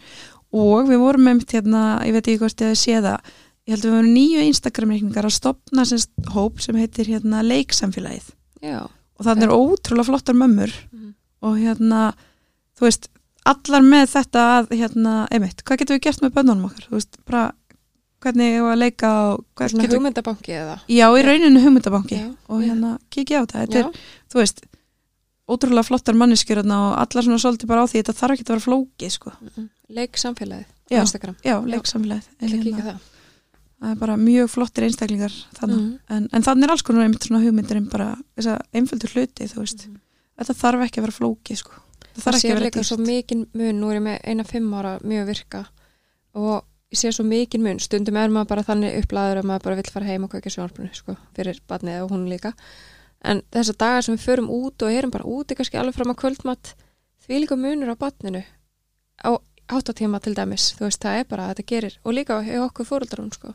[0.52, 3.20] Og við vorum með mitt hérna, ég veit ekki hvort ég að sé það
[3.68, 5.98] ég held að við vorum nýju Instagram-reikningar að stopna sem
[6.34, 8.32] hóp sem heitir hérna leiksamfélagið
[8.64, 8.80] já.
[9.20, 10.74] Og þannig er ótrúlega flottar mömmur.
[10.90, 11.14] Mhm.
[11.40, 12.12] og hérna,
[12.76, 13.08] þú veist
[13.48, 17.20] allar með þetta að, hérna, einmitt, hvað getum við gert með bönnunum okkar, þú veist,
[17.24, 17.44] bara
[18.20, 20.74] hvernig ég var að leika og getum við, hugmyndabanki eða?
[20.92, 22.18] Já, í rauninu hugmyndabanki.
[22.20, 22.66] Já, og já.
[22.68, 24.02] hérna, kikið á þetta, þetta Já, er,
[24.32, 24.60] þú veist
[25.50, 28.52] ótrúlega flottar manneskjur hérna, og allar svona svolítið bara á því, þetta þarf ekki að
[28.52, 29.70] vera flókið, sko, mhm.
[29.96, 31.00] leik samfélagið á.
[31.00, 31.40] Instagram.
[31.40, 32.98] já, að kíka
[33.80, 35.98] það er bara mjög flottir einstaklingar þannig, Mhm.
[36.10, 39.58] en, en þannig er alls konar einmitt svona hugmyndir um bara þessa einföldu hluti, þú
[39.64, 39.86] veist.
[39.88, 40.00] Mhm.
[40.40, 41.72] þetta þarf ekki að vera flókið, sko.
[42.14, 43.06] Það þarf ekki að vera líka svo dýrt.
[43.06, 45.66] mikinn mun, nú er ég með eina fimm ára mjög virka.
[46.34, 49.76] Og ég sé svo mikinn mun, stundum er maður bara þannig upplæður að maður bara
[49.76, 52.52] vill fara heim og kveikja sjónarbrunni sko, fyrir barnið og hún líka.
[53.22, 56.16] En þessar dagar sem við förum út og erum bara úti kannski alveg fram á
[56.16, 56.74] kvöldmatt
[57.28, 58.44] því líka munur á barninu.
[59.24, 59.36] Á
[59.78, 62.88] áttatíma til dæmis, þú veist, það er bara að þetta gerir og líka hjá okkur
[62.88, 63.54] fóröldarum sko.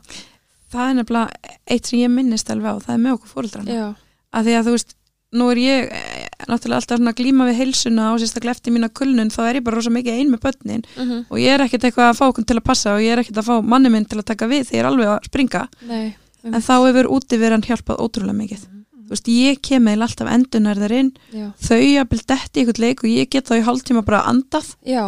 [0.72, 3.86] það er nefnilega eitt sem ég minnist alveg á, það er með okkur fóreldrana Já,
[4.32, 4.96] að því að þú veist,
[5.36, 8.90] nú er ég eh, náttúrulega alltaf svona að glíma við heilsuna og sérstaklega eftir mína
[8.94, 10.84] kulnun, þá er ég bara rosa mikið ein með börnin.
[10.96, 13.22] Mm og ég er ekkert eitthvað að fá okkur til að passa og ég er
[13.22, 15.62] ekkert að fá manni minn til að taka við þegar ég er alveg að springa,
[15.88, 16.14] nei
[16.46, 18.66] en þá hefur úti verið hann hjálpað ótrúlega mikið.
[19.06, 21.12] Þú veist, ég kem eða alltaf endunar þar inn.
[21.34, 24.72] Já, þau jafnvel detti í eitthvað leik og ég get þá í hálftíma bara andað,
[24.86, 25.02] já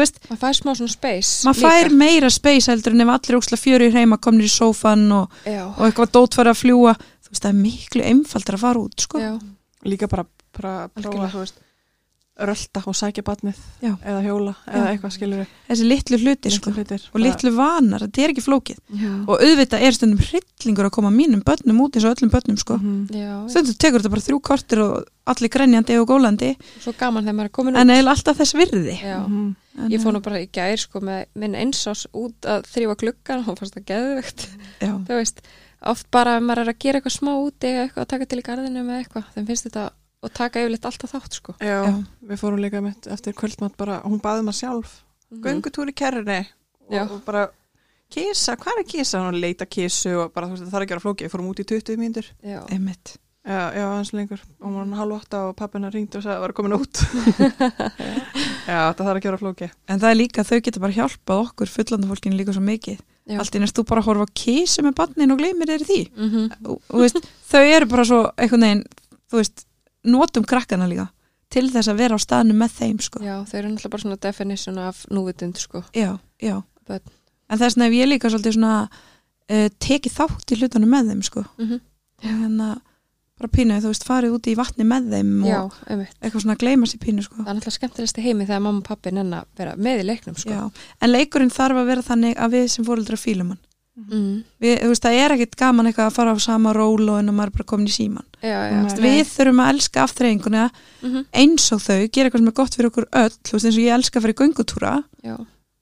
[0.00, 3.58] veist maður fær smá svona space maður fær meira space heldur en ef allir óksla
[3.60, 7.42] fjöru í heima komnir í sófan og, og eitthvað dót fara að fljúa þú veist,
[7.42, 9.20] það er miklu einfaldar að fara út sko.
[9.22, 9.32] já,
[9.84, 10.24] Líka bara,
[10.56, 11.60] bara prófa, veist,
[12.40, 13.90] rölda og sækja barnið Já.
[14.08, 14.92] eða hjóla eða Já.
[14.94, 16.70] eitthvað skilur þessi litlu hluti sko.
[16.72, 17.02] hlutir.
[17.12, 21.10] og litlu vanar, þetta er ekki flókið Já, og auðvitað er stundum hryllingur að koma
[21.12, 22.78] mínum börnum út eins og öllum börnum sko.
[23.12, 27.36] Já, stundum tekur þetta bara þrjú kortir og allir grenjandi og gólandi svo gaman þegar
[27.36, 29.54] maður er komin út en eiginlega alltaf þess virði Mhm.
[29.78, 33.44] en, ég fór nú bara í gær sko með minn einsás út að þrýfa gluggan
[33.46, 34.48] og fannst það geðvegt
[34.80, 35.40] já, þú veist,
[35.84, 39.90] oft bara ef maður er að gera eitthvað smá úti eða eitthvað
[40.22, 42.04] með eitthvað þetta og taka yfirleitt alltaf þátt sko Já, Já.
[42.30, 45.02] við fórum líka mitt eftir kvöldmatt bara, hún baði maður sjálf
[45.32, 45.42] Mhm.
[45.42, 46.46] göngutúr í kerrinni
[46.90, 47.02] Já.
[47.04, 47.48] og, og bara
[48.10, 49.18] kisa, hvað er kisa?
[49.18, 51.48] Hún leita kisu og bara þú veist það þarf ekki að gera flóki, við fórum
[51.50, 55.12] út í 20 mínútur Já, einmitt Já, já, hans lengur og hún var hann halv
[55.18, 56.96] átta og pappina ringdi og sagði að það var komin út
[58.68, 61.72] Já, það þarf að gera flóki en það er líka, þau geta bara hjálpað okkur
[61.72, 63.00] fullandafólkinu líka svo mikið
[63.32, 63.38] Já.
[63.42, 66.00] allt í næst þú bara horfa á kísu með barnin og gleymir þér í því
[66.14, 66.46] Mhm.
[66.68, 67.18] og, og veist,
[67.50, 68.84] þau eru bara svo einhvern veginn,
[69.32, 69.64] þú veist,
[70.04, 71.08] notum krakkana líka
[71.52, 73.22] til þess að vera á staðinu með þeim sko.
[73.22, 76.62] já, þau eru náttúrulega bara svona definition af núvitund sko já, já.
[76.88, 77.02] Börn.
[77.48, 81.26] en þess vegna hef ég líka svolítið svona uh, tekið þátt í hlutunum með þeim
[81.28, 81.44] sko.
[81.58, 81.82] Mhm.
[82.22, 82.70] og hérna
[83.42, 86.58] bara pínu, þú veist, farið út í vatni með þeim já, og einmitt eitthvað svona
[86.60, 87.40] gleyma sér pínu sko.
[87.40, 90.06] það er náttúrulega skemmtilegst í heimi þegar mamma og pappi nenn að vera með í
[90.06, 90.54] leiknum sko.
[90.54, 93.62] Já, en leikurinn þarf að vera þannig að við sem fóreldrar fílum hann
[93.98, 94.32] mm.
[94.62, 97.32] við, þú veist, það er ekkit gaman eitthvað að fara á sama ról og en
[97.32, 100.66] að maður er bara komin í síman já, já, veist, við þurfum að elska aftreyinguna
[101.02, 103.78] mm eins og þau, gera eitthvað sem er gott fyrir okkur öll þú veist, eins
[103.78, 105.36] og ég elska að fara í göngutúra já,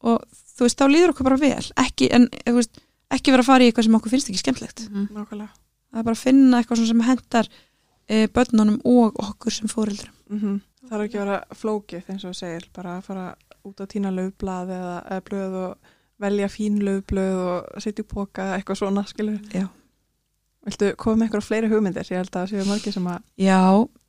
[0.06, 1.66] og þú veist, þá líður okkur bara vel.
[1.80, 2.80] Ekki, en, veist,
[3.12, 5.06] ekki vera að fara í eitthvað sem okkur finnst ekki skemmtlegt mm.
[5.16, 5.52] nákvæmlega.
[5.90, 7.48] Það er bara að finna eitthvað sem hendar
[8.06, 10.58] e, börnunum og okkur sem fóreldrum mm
[10.90, 13.24] það er ekki að vera flókið eins og þú segir, bara að fara
[13.68, 15.90] út að týna löfblað eða, eða blöð og
[16.20, 19.66] velja fín löfblöð og setja í póka eða eitthvað svona, skilur Já.
[20.66, 22.04] Viltu koma með einhverja fleiri hugmyndir?
[22.12, 23.60] Ég held að það séu margir sem að Já,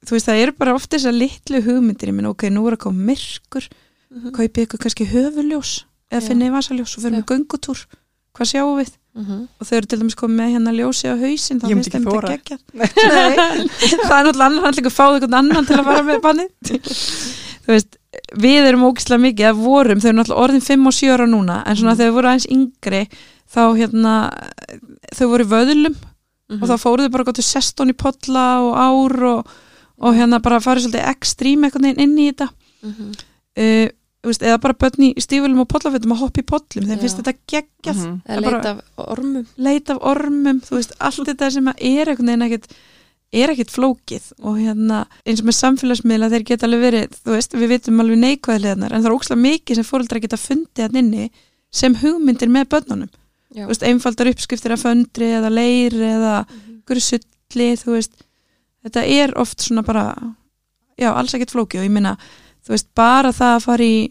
[0.03, 2.83] þú veist, það eru bara oft þessar litlu hugmyndir, ég minn, ok, nú er að
[2.87, 3.69] koma myrkur,
[4.11, 4.33] Mhm.
[4.35, 7.85] kaupið ykkur kannski höfuljós eða finnið vasaljós og fyrir með göngutúr
[8.35, 8.89] hvað sjáum við?
[9.15, 9.37] Mhm.
[9.59, 12.57] Og þau eru til dæmis komið með hérna ljósi á hausinn þá finnst þeim þetta.
[12.75, 12.87] Nei,
[14.07, 16.51] það er náttúrulega annar hann líka að fá einhvern annan til að fara með bannið
[17.63, 17.97] þú veist,
[18.39, 21.63] við erum ógislega mikið að vorum, þau eru náttúrulega orðin 5 og 7 ára núna,
[21.67, 21.97] en svona Mhm.
[21.99, 23.01] þegar þau voru aðeins yngri
[23.51, 24.13] þá hérna
[25.15, 25.95] þau voru vöðlum
[26.51, 26.61] Mhm.
[26.63, 29.47] og þá fóruðu bara gott til sestón í podla og ár og,
[29.99, 32.49] og hérna bara farið svolítið ekstrím eitthvað inn í þetta
[32.83, 33.11] Mhm.
[33.57, 33.87] uh,
[34.21, 37.01] þú veist, eða bara börn í stífulum og podlafötum að hoppa í podlum, þeim Já.
[37.01, 37.35] finnst þetta
[37.95, 38.21] Mhm.
[38.27, 41.73] er bara- leita af ormum leita af ormum, þú veist, allt þetta sem er
[42.05, 42.67] einhvern veginn ekkit
[43.31, 47.53] er ekkit flókið og hérna eins og með samfélagsmiðla þeir geta alveg verið þú veist,
[47.55, 51.29] við vitum alveg neikvæðilegarnar en það er ókslega mikið sem fóreldrar geta fundið hann inni
[51.71, 53.09] sem hugmyndir með börnunum
[53.55, 56.81] já, þú veist, einfaldar uppskriftir af föndri eða leir eða Mhm.
[56.81, 58.11] einhverju sulli, þú veist
[58.83, 60.03] þetta er oft svona bara
[60.99, 62.17] já, alls ekkit flókið og ég minna
[62.65, 64.09] þú veist, bara það að fara í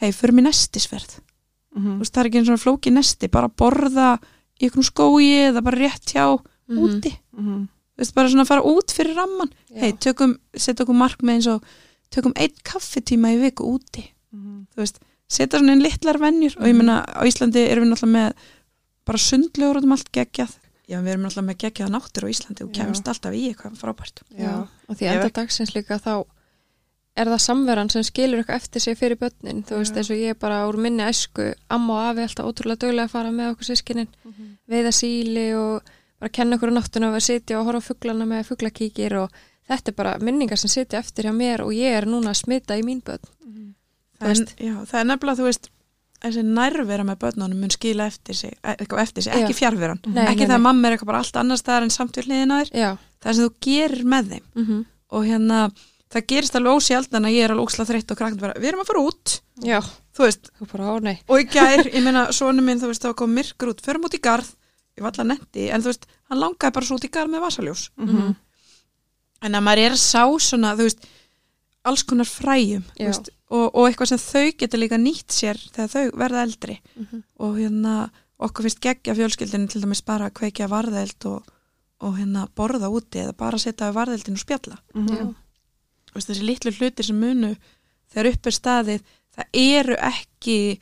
[0.00, 1.16] hei, fyrir mér nestisverð
[1.74, 1.98] þú Mhm.
[2.00, 4.18] veist, það er ekki eins og flókið nesti bara borða
[4.60, 6.36] í einhvern skói eða bara rétt hjá
[6.68, 6.78] Mhm.
[6.78, 7.68] úti Mhm.
[7.68, 9.80] þú veist, bara svona fara út fyrir ramman Já.
[9.82, 11.64] hei, tökum, setja okkur markmið eins og
[12.14, 14.06] tökum einn kaffitíma í viku úti.
[14.32, 14.66] Mhm.
[14.74, 16.56] þú veist, setja svona inn litlar venjur.
[16.60, 18.32] Og ég meina, á Íslandi erum við náttúrulega með
[19.08, 20.56] bara sundlegur út um allt geggjað.
[20.88, 22.84] Já, við erum náttúrulega með geggjaða náttur á Íslandi og Já.
[22.84, 24.22] kemst alltaf í eitthvað frábært.
[24.38, 26.24] Já, og því enda dagsins líka þá
[27.18, 29.98] er það samveran sem skilur eitthvað eftir sig fyrir börnin, þú veist Já.
[30.00, 33.32] eins og ég bara úr minni æsku, amma og afi alltaf ótrúlega dögulega að fara
[33.34, 34.08] með okkur sískinin
[34.70, 35.82] veiða síli og
[36.18, 39.34] bara kenna okkur á náttuna og að sitja og horfa á fuglana með fuglakíkir og
[39.68, 42.78] þetta er bara minningar sem sitja eftir hjá mér og ég er núna að smita
[42.78, 43.34] í mín börn.
[44.18, 45.68] Það er, já, það er nefnilega, þú veist
[46.18, 50.00] þessi nærvera með börnunum mun skila eftir sig, e- eitthvað eftir sig, ekki fjarveran.
[50.06, 52.26] Nei, ekki nei, það að mamma er eitthvað bara allt annars staðar en samt við
[52.26, 52.88] hliðina þér, Já,
[53.22, 54.44] það sem þú gerir með þeim.
[54.54, 54.84] Mm -hmm.
[55.14, 55.60] og hérna,
[56.10, 58.82] það gerist alveg ósjaldan að ég er alveg óksla þreytt og krakkt bara, við erum
[58.82, 59.40] að fara út.
[59.62, 59.80] Já,
[60.16, 61.18] þú veist, bara nei.
[61.28, 64.18] Og í gær, ég meina, svona minn, þú veist, þá kom myrkur út, förum út
[64.18, 64.50] í garð
[64.98, 67.44] ég var alltaf netti, en þú veist, hann langaði bara svo út í garð með
[67.46, 68.34] vasaljós Mhm.
[69.46, 71.06] en að maður er að sá svona, þú veist
[71.88, 76.16] alls konar fræjum veist, og, og eitthvað sem þau geta líka nýtt sér þegar þau
[76.18, 77.22] verða eldri mm -hmm.
[77.38, 81.42] og hérna, okkur finnst geggja fjölskyldinu til dæmis bara að kveikja varðeld og,
[82.00, 85.08] og hérna borða úti eða bara setja við varðeldin og spjalla Mhm.
[85.16, 85.34] Já.
[86.08, 87.56] Þú veist, þessi litlu hlutir sem munu
[88.14, 89.00] þegar upp er staðið,
[89.36, 90.78] það eru ekki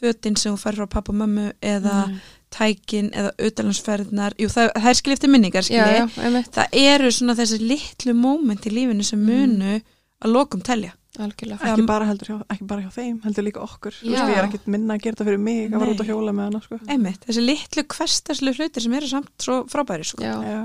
[0.00, 2.20] fötin sem þú fær frá pappa og mömmu eða Mm.
[2.54, 6.78] Tækin eða utalansferðnar, jú það, það er skil eftir minningar Já, skilji, já, einmitt, það
[6.84, 12.06] eru svona þessi litlu móment í lífinu sem munu að lokum telja algjörlega ekki bara
[12.06, 14.28] heldur hjá, ekki bara hjá þeim, heldur líka okkur Þú veist, Já.
[14.30, 16.10] ég er ekkit minna að gera þetta fyrir mig að fara út að Nei.
[16.12, 16.78] hjóla með hana sko.
[16.94, 20.22] einmitt, þessi litlu hverstaslu hlutir sem eru samt svo frábæri sko.
[20.22, 20.60] Já, Já.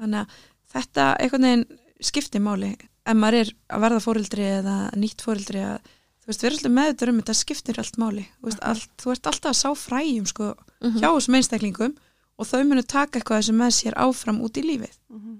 [0.00, 0.38] þannig að
[0.72, 1.66] þetta einhvern veginn
[2.08, 5.92] skiptir máli ef maður er að verða fóreldri eða nýtt fóreldri að
[6.28, 9.12] þú veist, við erum alltaf meðutur um þetta skiptir allt máli þú, veist, allt, þú
[9.14, 10.98] ert alltaf að sá fræjum sko, Mhm.
[11.00, 11.94] hjá þessum einstaklingum
[12.38, 15.38] og þau munu taka eitthvað sem með sér áfram út í lífið Mhm.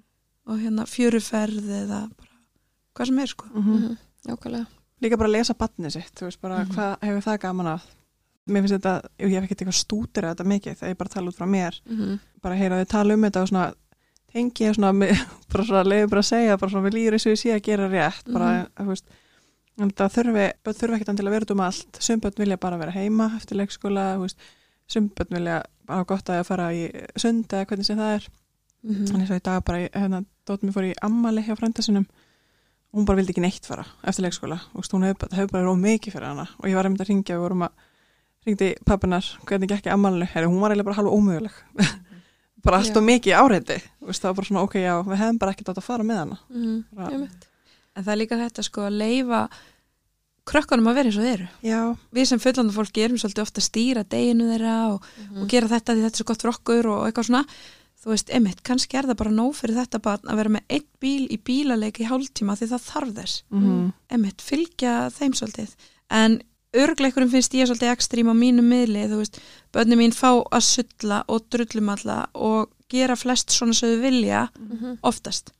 [0.49, 2.35] og hérna fjöruferð eða bara
[2.97, 3.75] hvað sem er sko Mhm.
[3.75, 3.97] Mhm.
[4.27, 4.67] Nákvæmlega
[5.03, 7.81] líka bara að lesa batnið sitt þú veist bara hvað hefur það gaman að
[8.49, 11.29] mér finnst þetta, ég hef ekkert eitthvað stútir að þetta mikið þegar ég bara tala
[11.31, 12.21] út frá mér Mhm.
[12.43, 13.75] bara að heyra þau tala um þetta og svona
[14.33, 14.93] tengi ég svona,
[15.53, 17.63] bara svona leiði bara að segja bara svona við líður eins og ég sé að
[17.63, 19.05] gera rétt bara, þú veist
[19.79, 22.01] en það þurfi, þurfi ekkert að vera út um allt.
[22.03, 24.07] Sumbönd vilja bara vera heima eftir leikskóla,
[24.91, 28.29] sumbönd vilja bara gott að fara í sund eða hvernig sem það er.
[28.83, 29.07] Mhm.
[29.11, 32.07] Þannig svo í dag bara, hérna, Dóttir mér fór í ammali hjá frænda sinum
[32.89, 34.61] og hún bara vildi ekki neitt fara eftir leikskóla.
[34.75, 36.49] Og hún hefur hef bara róð mikið fyrir hana.
[36.59, 37.73] Og ég var einmitt að ringja og við vorum að
[38.47, 41.53] ringdi pappinar, hvernig ammalinu Heri, hún var eiginlega bara halva ómöguleg.
[42.65, 42.97] Bara allt Já.
[42.99, 43.77] og mikið áreiti.
[44.03, 46.39] Það var bara svona, ok, já, við hefum bara ekkert átt að fara með hana.
[46.51, 46.81] Mhm.
[46.91, 47.29] Bara-.
[47.99, 49.43] En það er líka þetta sko að leifa
[50.49, 51.81] krökkunum að vera eins og þeir eru Já,
[52.17, 55.43] við sem fullanda fólki erum svolítið ofta að stýra deginu þeirra og, Mhm.
[55.43, 57.45] og gera þetta því þetta er svo gott fyrir okkur og eitthvað svona
[57.99, 60.87] þú veist, emitt, kannski er það bara nóg fyrir þetta barn að vera með einn
[61.03, 63.93] bíl í bílaleik í hálftíma því það þarf þess Mhm.
[64.11, 65.75] emitt, fylgja þeim svolítið
[66.11, 66.43] en
[66.73, 69.39] örgleikurum finnst ég svolítið ekstrím á mínu miðli, þú veist
[69.73, 74.99] börnum mín fá að sulla og drullumalla og gera flest svona sem þau vilja Mhm.
[75.03, 75.51] oftast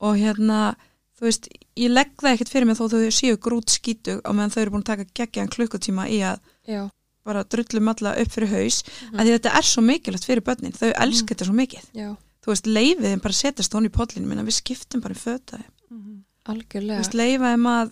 [0.00, 0.74] og hérna,
[1.18, 4.50] þú veist ég legg það ekkert fyrir mig þó þau séu grút skítug á meðan
[4.52, 6.90] þau eru búin að taka geggjan klukkutíma í að Já.
[7.24, 9.16] bara drullumalla upp fyrir haus Mhm.
[9.18, 12.10] að því þetta er svo mikilvægt fyrir börnin þau elska þetta svo mikið Já,
[12.42, 15.56] þú veist, leifið þeim bara setjast hon í pollinu minna við skiptum bara í föta
[15.58, 16.24] þeim Mhm.
[16.44, 16.98] þú algjörlega.
[16.98, 17.90] veist, leifa þeim að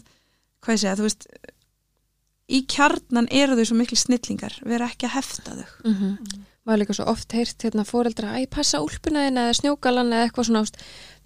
[0.61, 1.26] hvað ég segja, þú veist
[2.51, 6.18] í kjarnan eru þau svo miklu snillingar við erum ekki að hefta þau Mm
[6.71, 10.29] Maður líka svo oft heyrt hérna fóreldra að ég passa úlpuna þinn eða snjókalan eða
[10.29, 10.77] eitthvað svona ást.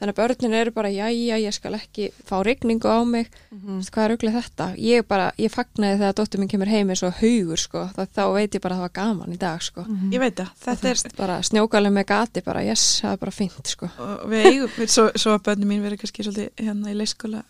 [0.01, 3.29] Þannig að börnin eru bara, jæja, ég skal ekki fá rigningu á mig.
[3.53, 3.77] Mhm.
[3.83, 4.67] Vist, hvað er auglið þetta?
[4.81, 7.85] Ég bara, ég fagnaði þegar dóttur minn kemur heim eins og haugur, sko.
[7.95, 9.85] Það, þá veit ég bara að það var gaman í dag, sko.
[9.85, 10.13] Mhm.
[10.17, 13.67] ég veit það, þetta er bara snjókalinn með gati, bara, yes, það er bara fínt,
[13.67, 13.91] sko.
[13.99, 17.45] og við eigum, svo, svo að börnin mín verið kannski svolítið hérna í leiskóla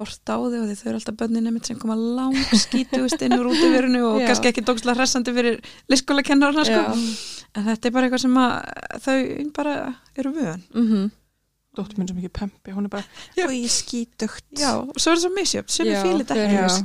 [0.00, 3.36] hort á þau og því þau eru alltaf börnin nefnt sem koma lang skítugust inn
[3.38, 4.28] úr útiverinu og Já.
[4.30, 5.60] kannski ekki dókslega hressandi fyrir
[5.92, 6.80] leiskóla kennarna sko.
[7.54, 8.56] en þetta er bara eitthvað sem að
[9.06, 9.18] þau
[9.60, 9.76] bara
[10.16, 11.12] eru vön Mm
[11.74, 13.02] Dóttir minn sem ekki pempi, hún er bara
[13.34, 13.48] Já.
[13.50, 16.02] Í skítugt já, og svo er það svo misjöfn sem Já.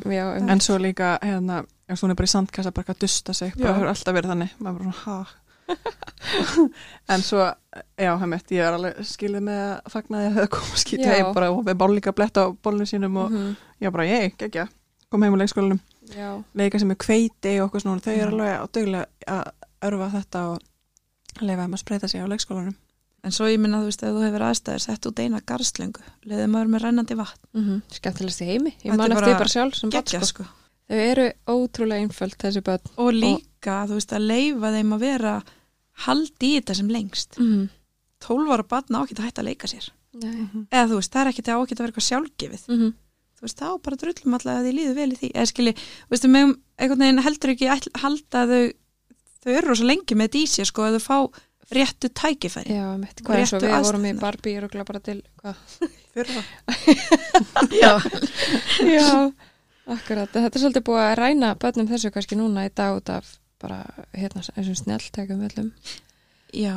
[0.09, 3.53] já, um, En svo líka, hérna, hún er bara í sandkassa bara að dusta sig,
[3.53, 3.75] bara Já.
[3.77, 5.49] hefur alltaf verið þannig maður bara svona, ha
[7.13, 7.45] En svo,
[7.99, 11.13] já, hemmett ég er alveg skilið með að fagna því að það koma skýta Já.
[11.13, 14.67] heim bara og við líka bletta á bólinu sínum og mhm, já, bara ég, ekki,
[15.09, 15.79] kom heim á leikskólanum.
[16.15, 19.49] Já, leika sem er kveiti og okkur svona, þau eru alveg á duglega að
[19.89, 22.77] örfa þetta og leifa þeim að spreita sig á leikskólanum.
[23.19, 26.51] En svo ég minna þú veist, ef þú hefur aðstæður sett út eina garslöngu, leiðið
[26.53, 27.41] maður með rennandi vatn.
[27.57, 28.75] Mhm, skemmtilegst í heimi.
[28.85, 30.45] Ég man eftir bara sjálf sem barn, geggja sko.
[30.45, 30.45] sko.
[30.89, 32.93] Þau eru ótrúlega einföld þessi börn.
[32.97, 35.33] og líka, þú veist, að leifa þeim að vera
[36.05, 37.39] haldi í þetta sem lengst.
[37.41, 37.67] Mm
[38.19, 39.85] 12 ára barn á ekki að hætta að leika sér.
[40.19, 40.49] Nei.
[40.73, 42.65] eða þú veist, það er ekki það á ekki að vera eitthvað sjálfgefið.
[42.73, 42.89] Mm
[43.39, 45.29] þú veist, þá bara drullum alltaf að því líður vel í því.
[45.31, 48.63] Eða skilji, þú veist, megum einhvern veginn heldur ekki ætl, halda að þau
[49.39, 51.17] þau eru rosa lengi með þetta í sér sko að þau fá
[51.69, 52.75] réttu tækifæri.
[52.75, 54.13] Já, mitt, hvað og réttu við vorum í.
[54.19, 55.61] Barbie og örugglega bara til, hvað?
[56.17, 56.43] Fyrra.
[57.81, 57.91] Já,
[58.89, 59.09] Já,
[59.95, 60.33] akkurat.
[60.33, 63.29] Þetta er svolítið búið að ræna börnum þessu kannski núna í dag út af
[63.61, 63.83] bara,
[64.15, 65.71] hérna, eins og snjalltækum öllum.
[66.53, 66.75] já,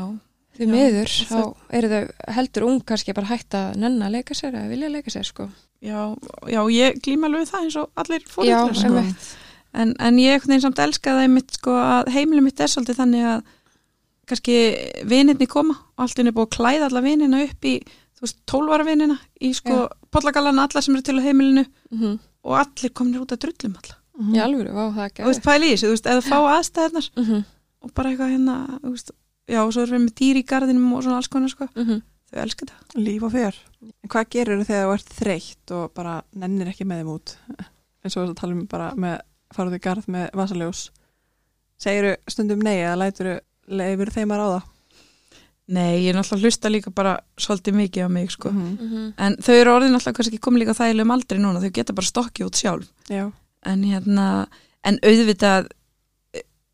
[0.53, 1.39] Því miður, þá
[1.73, 5.11] eru þau heldur ung kannski bara hægt að nenna að leika sér eða vilja leika
[5.15, 5.47] sér, sko.
[5.81, 6.01] já,
[6.53, 9.05] já, ég glíma alveg það eins og allir fóreldrar sko.
[9.73, 13.31] en, en ég veginn samt elska það einmitt sko að heimilið mitt er svolítið þannig
[13.31, 13.47] að
[14.29, 14.59] kannski
[15.09, 18.77] vinirni koma og allt er búið að klæða alla vinina upp í þú veist, 12
[18.77, 19.89] ára vinina í sko Já.
[20.13, 23.97] pollagalana alla sem eru til á heimilinu Mm og allir kominir út að drullum alla
[24.13, 26.39] Í alvöru, vá, það er og þú veist, pæli í þessu, þú veist, eða fá
[26.59, 27.45] aðstæðnar Mm -hmm.
[27.83, 29.11] og bara eitthvað hérna, þú veist
[29.49, 31.85] já, og svo erum við með dýr í garðinum og svona alls konar sko, Mm
[31.87, 32.03] -hmm.
[32.33, 33.55] þau elska það Líf og fjör.
[33.83, 37.37] En hvað gerir þegar þú ert þreytt og bara nennir ekki með þeim út?
[38.05, 39.21] Eins og þess að tala um bara með
[39.55, 40.91] farðu í garð með vasaljós.
[41.79, 44.63] Segiru stundum nei eða læturu leifur þeim að ráða?
[45.69, 49.15] Nei, ég er náttúrulega að hlusta líka bara svolítið mikið á mig sko, Mhm.
[49.17, 52.47] en þau eru orðin náttúrulega kannski komið líka þægilegum aldrei núna, þau geta bara stokkið
[52.47, 52.89] út sjálf.
[53.09, 53.33] Já,
[53.67, 54.47] en hérna,
[54.85, 55.69] en auðvitað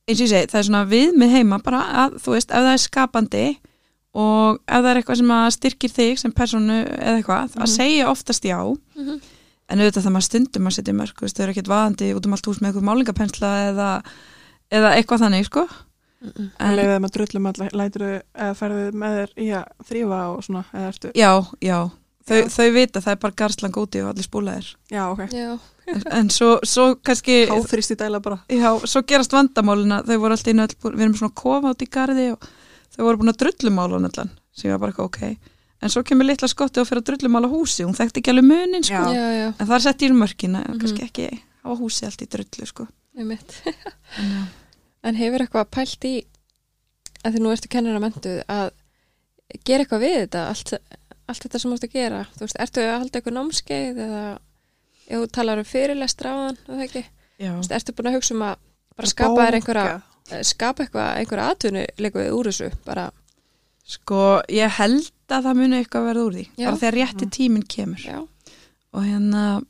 [0.09, 2.63] eins og ég segi, það er svona við með heima bara að, þú veist, ef
[2.65, 3.43] það er skapandi
[4.19, 7.63] og ef það er eitthvað sem að styrkir þig sem personu eða eitthvað, Mhm.
[7.63, 8.59] að segja oftast já.
[8.97, 9.21] Mhm.
[9.71, 12.47] en auðvitað það maður stundum að setja mörg, þau eru ekkert vaðandi út um allt
[12.49, 14.03] hús með eitthvað málingapensla eða,
[14.73, 15.69] eða eitthvað þannig, sko.
[16.25, 20.21] Mm en leifir þeim að drullum að læturu eða ferðu með þér í að þrýfa
[20.35, 21.91] og svona eða ertu Já, já,
[22.27, 22.49] þau, Já.
[22.57, 25.21] þau vita það er bara garslang úti og allir spúlaðir Já, ok.
[25.31, 25.59] Já,
[25.95, 30.37] en, en svo, svo kannski Háþrýst í dæla bara já, svo gerast vandamálina þau voru
[30.37, 32.49] alltaf inn öll, búin- við erum svona kofa út í garði og
[32.97, 36.03] þau voru búin að drullumála hún allan, sem ég var bara eitthvað ok en svo
[36.03, 39.15] kemur litla skotti og fyrir að drullumála húsi hún þekkti ekki alveg munin sko Já.
[39.15, 40.79] já, já, en það er sett í mörkina, Mhm.
[40.81, 41.29] kannski ekki
[41.63, 43.39] hafa húsi allt í drullu sko en.
[45.07, 46.15] En hefur eitthvað pælt í,
[47.25, 48.71] að því nú ertu kennara mentuð, að
[49.65, 50.73] gera eitthvað við þetta, allt,
[51.31, 52.21] allt þetta sem þú ert að gera?
[52.35, 54.23] Þú veist, ertu að halda eitthvað námskeið eða
[55.09, 57.05] ef þú talar um fyrirlestra á þann, það ekki?
[57.39, 57.51] Já.
[57.53, 58.57] Þú veist, ertu búin að hugsa um að
[58.99, 63.11] bara skapa þér einhverja, eh, skapa eitthvað, einhverja atvinnu líka úr þessu, bara,
[63.89, 66.65] sko, ég held að það muni eitthvað verða úr því, Já.
[66.69, 67.31] bara þegar rétti Mhm.
[67.39, 68.19] tíminn kemur já,
[68.93, 69.63] og hérna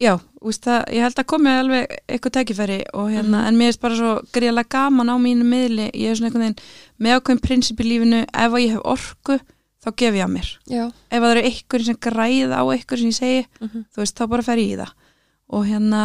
[0.00, 3.46] já, úst, það, ég held að komi alveg eitthvað tækifæri og hérna, Mhm.
[3.48, 6.60] en mér er bara svo gríðlega gaman á mínu miðli, ég er svona einhvern veginn
[7.00, 9.40] með ákveðin prinsip í lífinu, ef að ég hef orku
[9.86, 10.50] þá gef ég að mér.
[10.66, 14.02] Já, ef að það eru einhverjum sem græða á einhverjum sem ég segi, mm þú
[14.02, 14.92] veist, þá bara fer ég í það.
[15.54, 16.02] Og hérna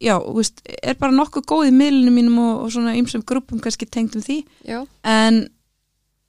[0.00, 3.60] já, þú veist, er bara nokkuð góð í miðlinu mínum og, og svona ymsum grúpum
[3.60, 4.38] kannski tengdum því.
[4.64, 5.42] Já, en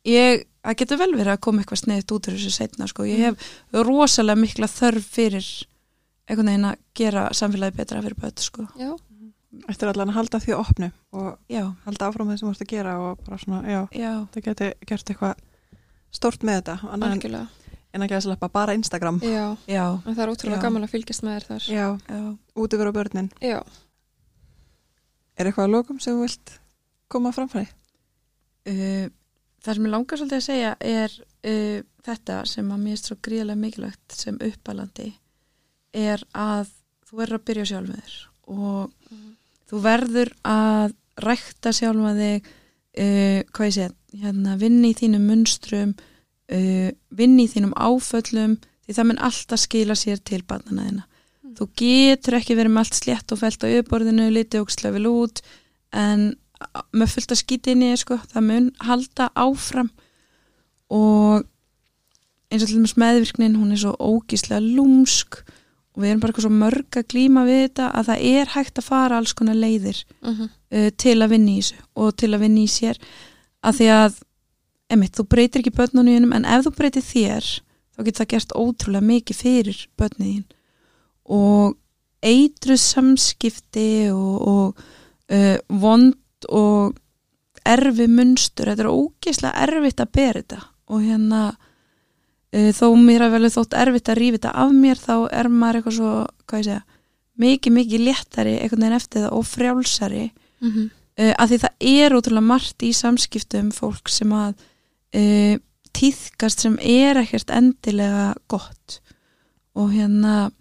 [0.08, 3.08] ég, það getur vel verið að koma eitthvað sneiðt út úr þessu setna sko.
[3.08, 5.48] ég hef rosalega mikla þörf fyrir
[6.28, 8.68] einhvern veginn að gera samfélagi betra fyrir börn sko.
[8.80, 8.92] Já,
[9.68, 10.88] Eftir allan að halda því opnu
[11.20, 14.12] og já, halda áfram það sem þú ert að gera og bara svona, já, já,
[14.32, 15.42] það geti gert eitthvað
[16.12, 17.48] stórt með þetta en, algjörlega.
[17.94, 20.66] en að geta sleppa bara Instagram Já, já, en það er ótrúlega Já.
[20.68, 21.70] gaman að fylgjast með þér þar.
[21.72, 22.22] Já, já.
[22.64, 23.60] út yfir á börnin Já,
[25.40, 26.52] Er eitthvað að lokum sem þú vilt
[27.12, 27.70] koma framfæri?
[28.68, 29.08] Uh,
[29.64, 31.16] það sem ég langar svolítið að segja er
[31.50, 35.08] uh, þetta sem að mér er svo gríðlega mikilvægt sem uppalandi
[35.98, 36.70] er að
[37.10, 38.18] þú verður að byrja sjálf með þér
[38.52, 39.16] og
[39.72, 40.94] þú verður að
[41.26, 42.52] rækta sjálf með þig
[42.98, 43.92] uh, hvað ég segja,
[44.24, 49.96] hérna vinni í þínum munstrum uh, vinni í þínum áföllum því það mun alltaf skila
[49.96, 51.08] sér til barnana þina
[51.52, 51.58] Mm.
[51.58, 55.42] þú getur ekki verið með allt slétt og fælt á yfirborðinu, litið og slefil út
[55.92, 56.36] en
[56.94, 59.90] með fullt að skýta inn í sko, það mun halda áfram.
[60.94, 61.42] Og
[62.52, 65.42] eins og til dæmis meðvirknin hún er svo ógíslega lúmsk
[66.02, 68.80] og við erum bara eitthvað svo mörg að glíma við þetta að það er hægt
[68.82, 72.42] að fara alls konar leiðir mm uh, til að vinna í þessu og til að
[72.42, 72.98] vinna í sér.
[73.62, 74.18] Að því að
[74.92, 77.46] emitt, þú breytir ekki börnunum en ef þú breytir þér
[77.92, 80.46] þá getur það gert ótrúlega mikið fyrir börnin þín.
[81.30, 81.78] Og
[82.26, 84.82] eitruð samskipti og, og
[85.30, 86.98] uh, vond og
[87.62, 90.64] erfi munstur, þetta er ógeðslega erfitt að bera þetta.
[90.90, 91.68] Og hérna uh,
[92.52, 95.98] þó mér að vel þótt erfitt að rífa þetta af mér þá er maður eitthvað
[95.98, 96.14] svo,
[96.46, 96.82] hvað ég segja
[97.42, 100.26] mikið, mikið léttari einhvern veginn eftir það og frjálsari.
[100.62, 100.90] -hmm.
[101.22, 104.54] uh, að því það er útrúlega margt í samskiptum fólk sem að
[105.16, 105.56] uh,
[105.92, 109.02] týðkast sem er ekkert endilega gott.
[109.76, 110.52] Og hérna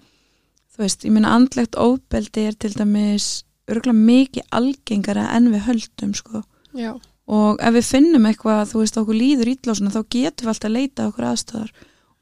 [0.71, 6.15] þú veist, ég meina andlegt óbeldi er til dæmis örgulega mikið algengara en við höldum
[6.15, 6.43] sko.
[6.75, 6.95] Já,
[7.31, 10.53] og ef við finnum eitthvað, þú veist, okkur líður ítla og svona, þá getum við
[10.53, 11.71] alltaf að leita okkur aðstöðar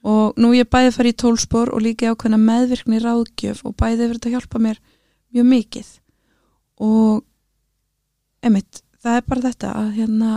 [0.08, 4.04] og nú ég bæði að fara í tólspor og líka ákveðna meðvirkni ráðgjöf og bæði
[4.04, 4.78] verið að hjálpa mér
[5.34, 5.88] mjög mikið.
[6.86, 7.24] Og
[8.46, 10.34] emitt, það er bara þetta að hérna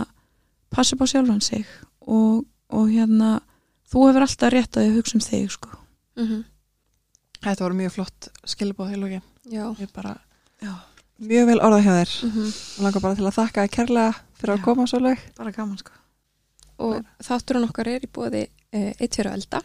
[0.72, 1.68] passa upp á sjálfan sig
[2.00, 2.42] og,
[2.72, 3.36] og hérna
[3.92, 5.76] þú hefur alltaf rétt að hugsa um þig sko.
[6.18, 6.48] Mm
[7.42, 9.64] Þetta voru mjög flott skilbóð í lógin já.
[9.80, 10.12] Ég bara
[10.62, 10.78] Já.
[11.28, 14.52] Mjög vel orðað hjá þér Mm og langar bara til að þakka þér kærlega fyrir
[14.54, 14.58] Já.
[14.58, 15.92] að koma svo lög bara gaman sko
[16.82, 19.60] Og þátturinn okkar er í bóði uh, eitt fyrir elda.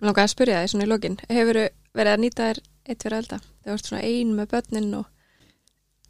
[0.00, 1.16] Mér langar að spyrja því svona í lokin.
[1.28, 1.58] Hefur
[1.98, 3.38] verið að nýta þér eitt fyrir elda?
[3.64, 5.06] Það vart svona ein með börnin og...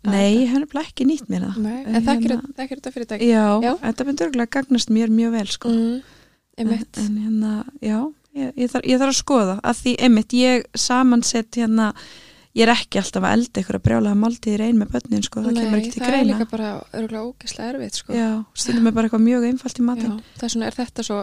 [0.07, 3.31] Nei, ég hef nefnilega ekki nýtt mér það Nei, en Hérna- þekkir þetta fyrirtæki?
[3.33, 3.73] Já, Já.
[3.83, 5.99] þetta myndi örgulega gagnast mér mjög vel sko Mm,
[6.59, 7.01] einmitt.
[7.03, 7.53] en, en hérna,
[7.83, 7.99] já
[8.39, 11.89] ég, ég, þarf, ég þarf að skoða að því einmitt ég samansett hérna
[12.59, 15.59] ég er ekki alltaf að elda ykkur að brjálega máltíðir ein með börnin sko, það
[15.63, 18.15] kemur ekki til það er greina líka bara örgulega ógeðslega erfitt sko.
[18.19, 21.19] já, stundum er bara eitthvað mjög einfalt í matinn Já, þess vegna er þetta svo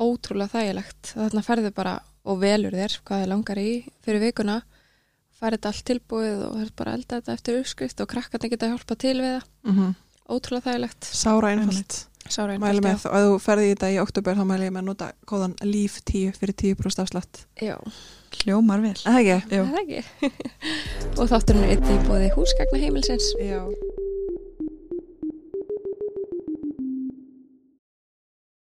[0.00, 1.14] ótrúlega þægilegt.
[1.14, 1.94] Þarna ferðu bara
[2.28, 3.70] og velur þér hvað þið langar í
[4.04, 4.60] fyrir vikuna,
[5.40, 8.52] færið þetta allt tilbúið og það er bara að elda þetta eftir uppskrift og krakkarnir
[8.52, 9.44] geta hjálpa til við það.
[9.64, 9.98] mm -hmm.
[10.30, 11.04] Ótrúlega þægilegt.
[11.10, 14.44] Sára einfalt Sára Mæli einfalt, með, og ef þú ferði í þetta í oktober þá
[14.46, 14.84] mæli ég með
[18.30, 19.56] að nota kóðan LÍF 10 fyrir 10% afslátt Já, hljómar vel Það ekki?
[19.56, 19.64] Jú.
[19.64, 20.30] það ekki.
[21.20, 23.34] og þátturinn er eitt í bóði húsgagna heimilsins.
[23.40, 23.60] Já